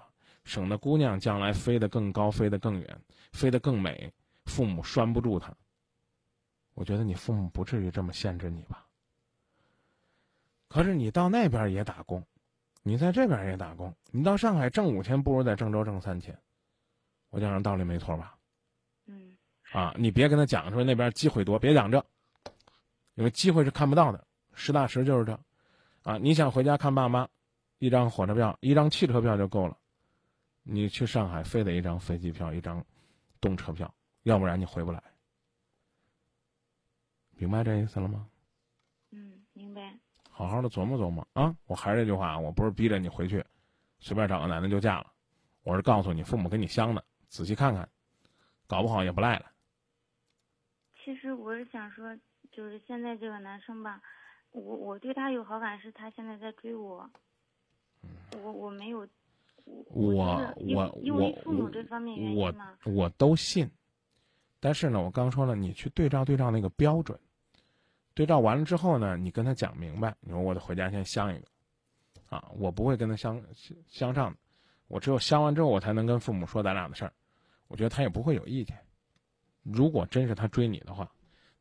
[0.43, 4.11] 省得姑娘将来飞得更高，飞得更远，飞得更美，
[4.45, 5.55] 父母拴不住她。
[6.73, 8.85] 我觉得你父母不至于这么限制你吧？
[10.67, 12.25] 可是你到那边也打工，
[12.81, 16.37] 你在这边也打工，你到上海挣五千，不如在郑州挣三千。
[17.29, 18.37] 我讲的道理没错吧？
[19.73, 22.03] 嗯啊，你别跟他讲说那边机会多，别讲这，
[23.15, 25.39] 因为机会是看不到的，实打实就是这。
[26.03, 27.27] 啊，你想回家看爸妈，
[27.79, 29.77] 一张火车票、一张汽车票就够了。
[30.63, 32.83] 你去上海非得一张飞机票、一张
[33.39, 33.93] 动车票，
[34.23, 35.01] 要不然你回不来。
[37.31, 38.27] 明白这意思了吗？
[39.11, 39.93] 嗯，明白。
[40.29, 41.55] 好好的琢磨琢磨啊！
[41.65, 43.43] 我还是这句话，我不是逼着你回去，
[43.99, 45.11] 随便找个男的就嫁了，
[45.63, 47.87] 我是告诉你父母跟你相的，仔细看看，
[48.67, 49.50] 搞不好也不赖了。
[51.11, 52.15] 其实我是想说，
[52.53, 54.01] 就是现在这个男生吧，
[54.51, 57.09] 我我对他有好感，是他现在在追我。
[58.41, 59.05] 我我没有，
[59.65, 62.77] 嗯我我因为我父母这方面原我因嘛。
[62.85, 63.69] 我都信，
[64.61, 67.19] 但是呢，我刚说了，你去对照对照那个标准，
[68.13, 71.47] 对照完了之后呢，你跟他讲明白，你说我得回家先相一个，
[72.37, 73.43] 啊，我不会跟他相
[73.89, 74.37] 相上的，
[74.87, 77.11] 我只有相完之后，我才能跟父母说咱俩的事儿，
[77.67, 78.79] 我觉得他也不会有意见。
[79.63, 81.11] 如果真是他追你的话，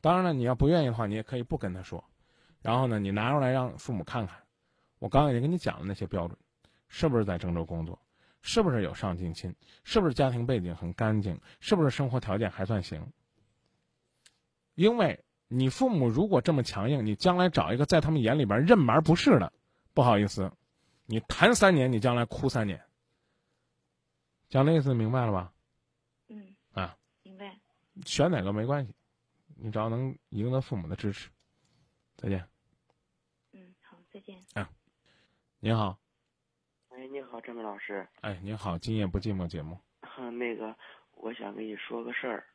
[0.01, 2.03] 当然了，你要不愿意的话，你也可以不跟他说，
[2.63, 4.39] 然后呢，你拿出来让父母看看，
[4.99, 6.39] 我刚刚已经跟你讲了那些标准，
[6.89, 8.01] 是不是在郑州工作，
[8.41, 13.07] 是不是有上进心，是不是家庭背景很干净，是不是生活条件还算行。
[14.75, 19.53] 因为你父母如果这么强硬，你将来找一个在他们眼里边任而不是的，
[19.93, 20.51] 不好意思，
[21.05, 22.81] 你谈三年，你将来哭三年。
[24.49, 25.53] 讲的意思明白了吧？
[28.05, 28.95] 选哪个没关系，
[29.57, 31.31] 你只要能赢得父母的支持。
[32.17, 32.47] 再见。
[33.53, 34.39] 嗯，好，再见。
[35.63, 35.99] 您好，
[36.89, 38.09] 哎，你好，张明老师。
[38.23, 40.75] 哎，您好，今夜不寂寞节目啊，那个，
[41.13, 42.47] 我想跟你说个事儿。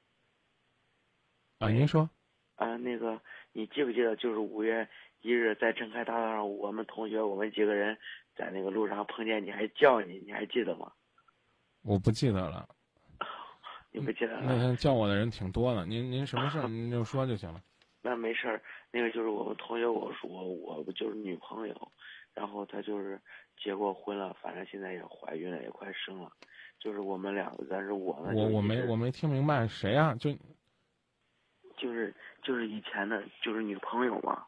[1.59, 2.09] 啊，您说
[2.55, 3.21] 啊，那个，
[3.51, 4.89] 你记不记得，就是五月
[5.21, 7.95] 一日在郑开大道上，我们同学，我们几个人
[8.35, 10.91] 在那个路上碰见你，还叫你，你还记得吗？
[11.81, 12.74] 我不记得了，
[13.95, 14.57] 你不记得那？
[14.57, 17.61] 天叫我的人挺多的，您您什么事儿您就说就行了。
[18.03, 21.91] 那没事儿，那个就是我们同学，我说我我就是女朋友，
[22.33, 23.19] 然后她就是
[23.63, 26.29] 结过婚了，反正现在也怀孕了，也快生了，
[26.79, 30.31] 就是我们两个，但是我呢，我我没我没听明白谁啊、就
[31.77, 34.45] 就是就是以前的，就是女朋友嘛，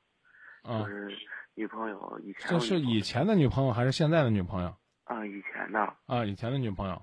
[0.61, 1.17] 啊就，是
[1.55, 4.71] 女朋友以前这是以前的女朋友还是现在的女朋友
[5.05, 6.23] 啊以前的啊？
[6.23, 7.01] 以前的女朋友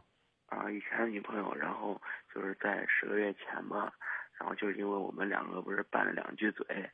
[0.55, 2.01] 啊以前的女朋友，然后
[2.33, 3.93] 就是在十个月前吧，
[4.39, 6.91] 然后就是因为我们两个不是拌了两句嘴，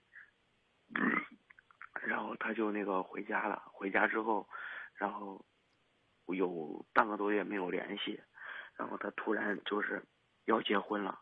[2.03, 4.49] 然后他就那个回家了，回家之后，
[4.95, 5.45] 然后
[6.27, 8.21] 有半个多月没有联系，
[8.77, 10.03] 然后他突然就是
[10.45, 11.21] 要结婚了。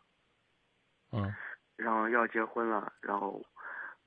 [1.10, 1.34] 嗯
[1.76, 3.40] 然后要结婚了，然后，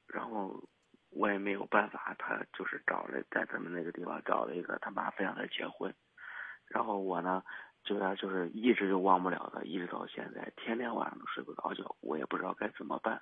[0.06, 0.62] 然后
[1.10, 5.96] 我也没有办法，他就是找了在他们那个地方找了一个他妈非让他结婚，
[6.68, 7.42] 然后我呢，
[7.84, 13.22] 就他就是一直就忘不了的，一直到现在，天天晚上都睡不着觉，我也不知道该怎么办。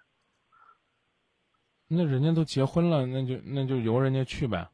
[1.87, 4.69] 那人家都结婚了，那就那就由人家去呗。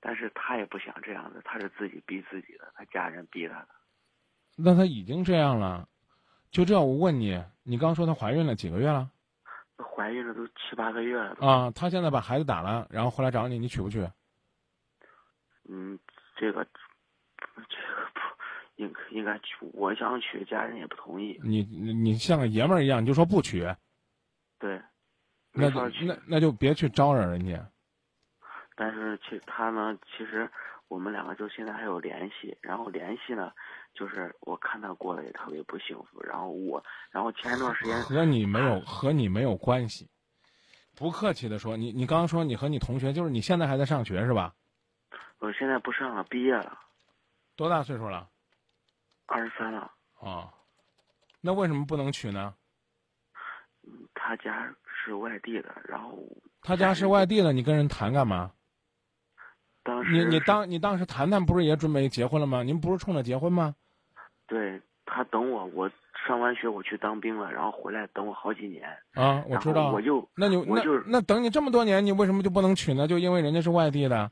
[0.00, 3.68] 但是他也不想这样子，他是自己逼自己的，他家人逼他的。
[4.56, 5.88] 那他已经这样了，
[6.50, 9.10] 就这样，我问你，你刚说她怀孕了几个月了
[9.78, 11.70] 那怀孕了都七八个月了，啊？
[11.70, 14.06] 她现在把孩子打了，然后回来找你，你娶不娶？
[15.68, 15.98] 嗯，
[16.36, 18.09] 这个，这个不
[18.80, 21.38] 应应该娶，我想娶，家人也不同意。
[21.44, 23.60] 你你你像个爷们儿一样，你就说不娶，
[24.58, 24.80] 对，
[25.52, 25.68] 那。
[26.02, 27.70] 那那就别去招惹人家。
[28.74, 30.50] 但是其他呢，其实
[30.88, 33.52] 我们两个就现在还有联系，然后联系呢，
[33.92, 40.08] 就是我看他过得也特别不幸福，然后我，然后前一段时间和你没有和你没有关系。
[40.96, 44.54] 不客气的说，你你刚刚说你和你同学，就是你现在还在上学是吧？
[45.38, 46.78] 我现在不上了，毕业了，
[47.56, 48.28] 多大岁数了？
[49.30, 49.90] 二十三了。
[50.20, 50.52] 啊，
[51.40, 52.52] 那为什么不能娶呢？
[54.14, 56.18] 他家是外地的，然后
[56.62, 58.50] 他家是外地的，你跟人谈干嘛？
[59.82, 62.62] 当时你你当你当时谈谈不是也准备结婚了吗？
[62.62, 63.74] 您不是冲着结婚吗？
[64.46, 65.90] 对他等我，我
[66.26, 68.86] 上完学我去当兵了，然后回来等我好几年。
[69.14, 69.90] 啊，我知道。
[69.90, 73.08] 我就那你那那等你这么多年，你为什么就不能娶呢？
[73.08, 74.30] 就因为人家是外地的。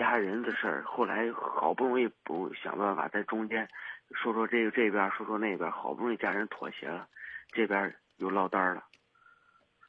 [0.00, 3.68] 家人的事儿，后来好不容易不想办法在中间
[4.12, 7.06] 说说这个这边，说说那边，好不容易家人妥协了，
[7.52, 8.82] 这边又落单了。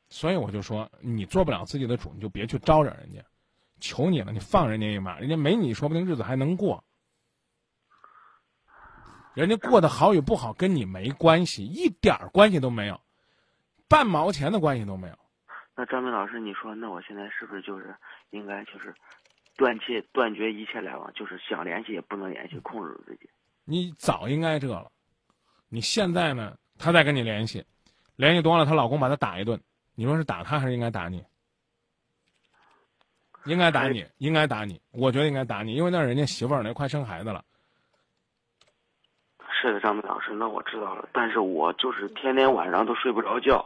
[0.09, 3.21] 所以我就说，你做不了自己的主，你就别去招惹人家。
[3.79, 6.83] 求你了，你放人家一马，人家没你说不定日子还能过。
[9.33, 12.99] 人家过得好与不好跟你没关系，一点关系都没有，
[13.87, 15.17] 半毛钱的关系都没有。
[15.73, 17.95] 那张明老师，你说，那我现在是不是就是
[18.31, 18.93] 应该就是
[19.61, 23.29] 断切断绝一切来往，就是想联系也不能联系，控制住自己？
[23.63, 24.91] 你早应该这了，
[25.69, 26.57] 你现在呢？
[26.79, 27.63] 他再跟你联系，
[28.15, 29.61] 联系多了，她老公把她打一顿，
[29.93, 31.23] 你说是打他还是应该打你？
[33.45, 37.45] 应该打你，应该打你，我觉得应该打你，因为那人家媳妇儿那快生孩子了。
[39.51, 43.63] 是的，张明老师，那我知道了，但是我就是天天晚上都睡不着觉。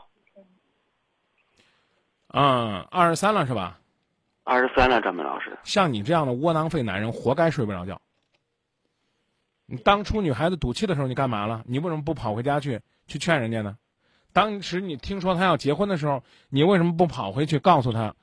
[2.33, 3.79] 嗯，二十三了是吧？
[4.45, 5.57] 二十三了，张明老师。
[5.63, 7.99] 像你这样的窝囊废男人，活该睡不着觉。
[9.65, 11.63] 你当初女孩子赌气的时候，你干嘛了？
[11.65, 13.75] 你为什么不跑回家去去劝人家呢？
[14.33, 18.13] 当时你听说她要结婚的时候，你为什么不跑回去告诉她，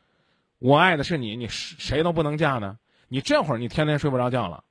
[0.61, 2.79] 我爱的是你，你谁都不能嫁呢？
[3.09, 4.63] 你这会儿你天天睡不着觉了，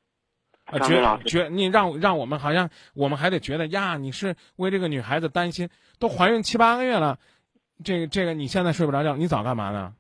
[0.63, 5.67] 啊，觉觉你让让我们好像我们还得觉得呀，你是为这个女孩子担心，
[5.99, 7.19] 都怀孕七八个月了，
[7.83, 9.93] 这个这个你现在睡不着觉，你早干嘛呢？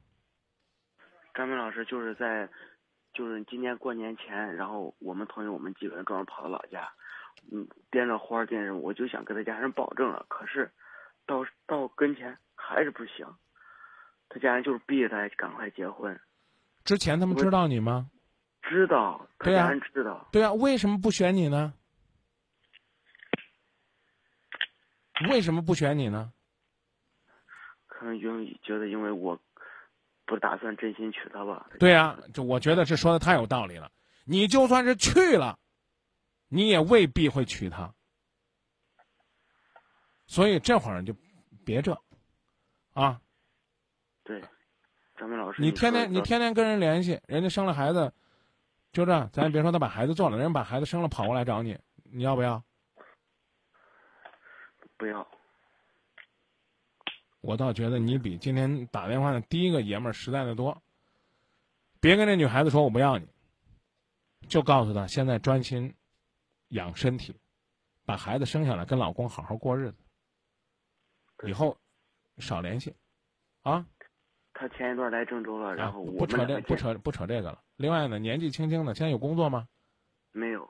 [1.33, 2.49] 张明老师就是在。
[3.13, 6.89] 就是今年过年前，然后我们同学我们几个人专门跑到老家，
[7.51, 10.71] 嗯，掂着花掂着，我就想跟他家人保证了，可是
[11.25, 13.27] 到到跟前还是不行，
[14.29, 16.17] 他家人就是逼着他赶快结婚。
[16.85, 18.09] 之前他们知道你吗？
[18.61, 20.29] 知道，他家人知道。
[20.31, 21.73] 对啊，为什么不选你呢？
[25.29, 26.31] 为什么不选你呢？
[27.87, 29.37] 可能因为觉得因为我。
[30.31, 31.67] 不打算真心娶她吧？
[31.77, 33.91] 对呀，就我觉得这说的太有道理了。
[34.23, 35.59] 你就算是去了，
[36.47, 37.93] 你也未必会娶她。
[40.27, 41.13] 所以这会儿就
[41.65, 41.91] 别这，
[42.93, 43.19] 啊。
[44.23, 44.41] 对，
[45.17, 48.13] 张明老师，你天天你天天跟人联系，人家生了孩子，
[48.93, 52.63] 就这，咱也别说他把孩子做了，人家把孩子生了跑过来找你，你要不要？
[54.95, 55.27] 不要。
[57.41, 60.81] 我倒觉得你比今天打电话的第一个爷们儿实在的多。
[61.99, 63.27] 别跟这女孩子说我不要你，
[64.47, 65.93] 就告诉她现在专心
[66.69, 67.35] 养身体，
[68.05, 69.97] 把孩子生下来，跟老公好好过日子。
[71.47, 71.77] 以后
[72.37, 72.95] 少联系，
[73.63, 73.85] 啊。
[74.53, 77.59] 他前一段来郑州了，然后我不扯这不扯不扯这个了。
[77.77, 79.67] 另外呢，年纪轻轻的，现在有工作吗？
[80.31, 80.69] 没有。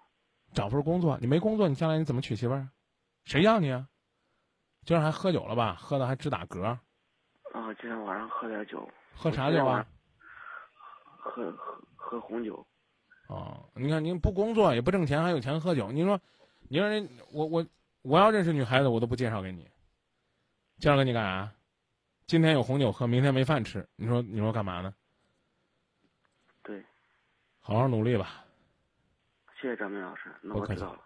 [0.54, 2.70] 找份工作，你没工作，你将来你怎么娶媳妇儿？
[3.26, 3.90] 谁要你啊？
[4.84, 5.76] 今儿还喝酒了吧？
[5.80, 6.64] 喝的还直打嗝。
[6.64, 8.88] 啊，今天晚上喝点酒。
[9.16, 9.86] 喝啥酒啊？
[11.18, 12.66] 喝喝喝红酒。
[13.28, 15.92] 哦，你看您不工作也不挣钱，还有钱喝酒。
[15.92, 16.20] 你说，
[16.70, 17.66] 你说人我我
[18.02, 19.70] 我要认识女孩子，我都不介绍给你。
[20.80, 21.52] 介绍给你干啥？
[22.26, 23.88] 今天有红酒喝，明天没饭吃。
[23.96, 24.94] 你说你说干嘛呢？
[26.64, 26.84] 对。
[27.60, 28.44] 好好努力吧。
[29.60, 31.02] 谢谢张明老师，那我知道了。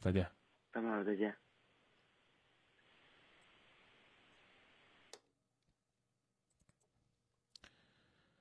[0.00, 0.26] 再见。
[0.72, 1.36] 张明老师，再见。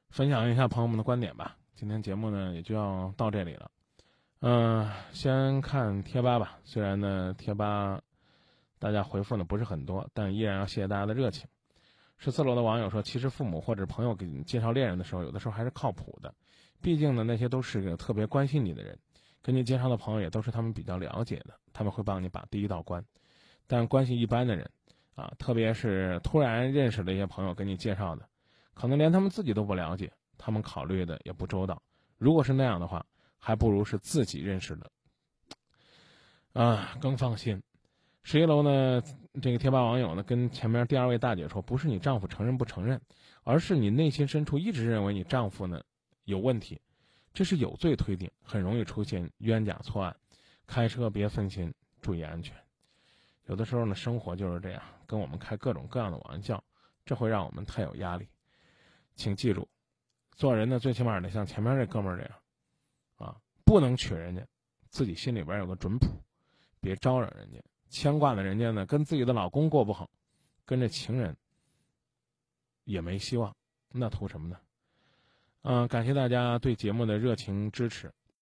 [0.10, 1.56] 分享一下朋友们的观点吧。
[1.76, 3.72] 今天节目呢也就要到这里了。
[4.42, 6.58] 嗯，先看贴吧吧。
[6.64, 8.02] 虽然呢贴吧
[8.80, 11.48] 大家回复呢不是很多，但依然要谢谢大家的热情。
[12.18, 16.34] 十四楼的网友说：“其实父母或者朋友给你介绍恋人的时候，有的时候还是靠谱的。
[16.82, 18.98] 毕竟呢那些都是个特别关心你的人，
[19.44, 23.04] 给你介绍的朋友也都是他们比较了解的，他们会帮你把第一道关。
[23.68, 24.70] 但关系一般的人，
[25.16, 28.28] 啊，特别是突然认识的一些朋友给你介绍的。”
[28.80, 31.84] 可能连他们自己都不了解，他们考虑的也不周到。
[32.18, 33.06] 如果是那样的话，
[33.38, 34.90] 还不如是自己认识的，
[36.54, 37.62] 啊，更放心。
[38.24, 39.04] 十一楼呢，
[39.42, 43.02] 这个贴吧网友呢，跟前面第二位大姐说，不是你丈夫承认不承认，
[43.44, 45.82] 而是你内心深处一直认为你丈夫呢
[46.24, 46.80] 有问题，
[47.34, 50.16] 这是有罪推定，很容易出现冤假错案。
[50.66, 52.56] 开车别分心，注意安全。
[53.48, 56.64] 有的时候呢，生活就是这样，跟我们开各种各样的玩笑，
[57.06, 58.26] 这会让我们太有压力。
[59.20, 59.68] 请记住，
[60.38, 62.40] 做人呢，最起码得像前面这哥们儿这样，
[63.18, 63.36] 啊，
[63.66, 64.42] 不能娶人家，
[64.88, 66.08] 自己心里边有个准谱，
[66.80, 70.10] 别招惹人家，牵挂了人家呢，跟自己的老公过不好，
[70.66, 71.36] 跟这情人
[72.86, 73.54] 也没希望，
[73.90, 74.58] 那图什么呢？
[75.64, 78.10] 嗯，感谢大家对节目的热情支持。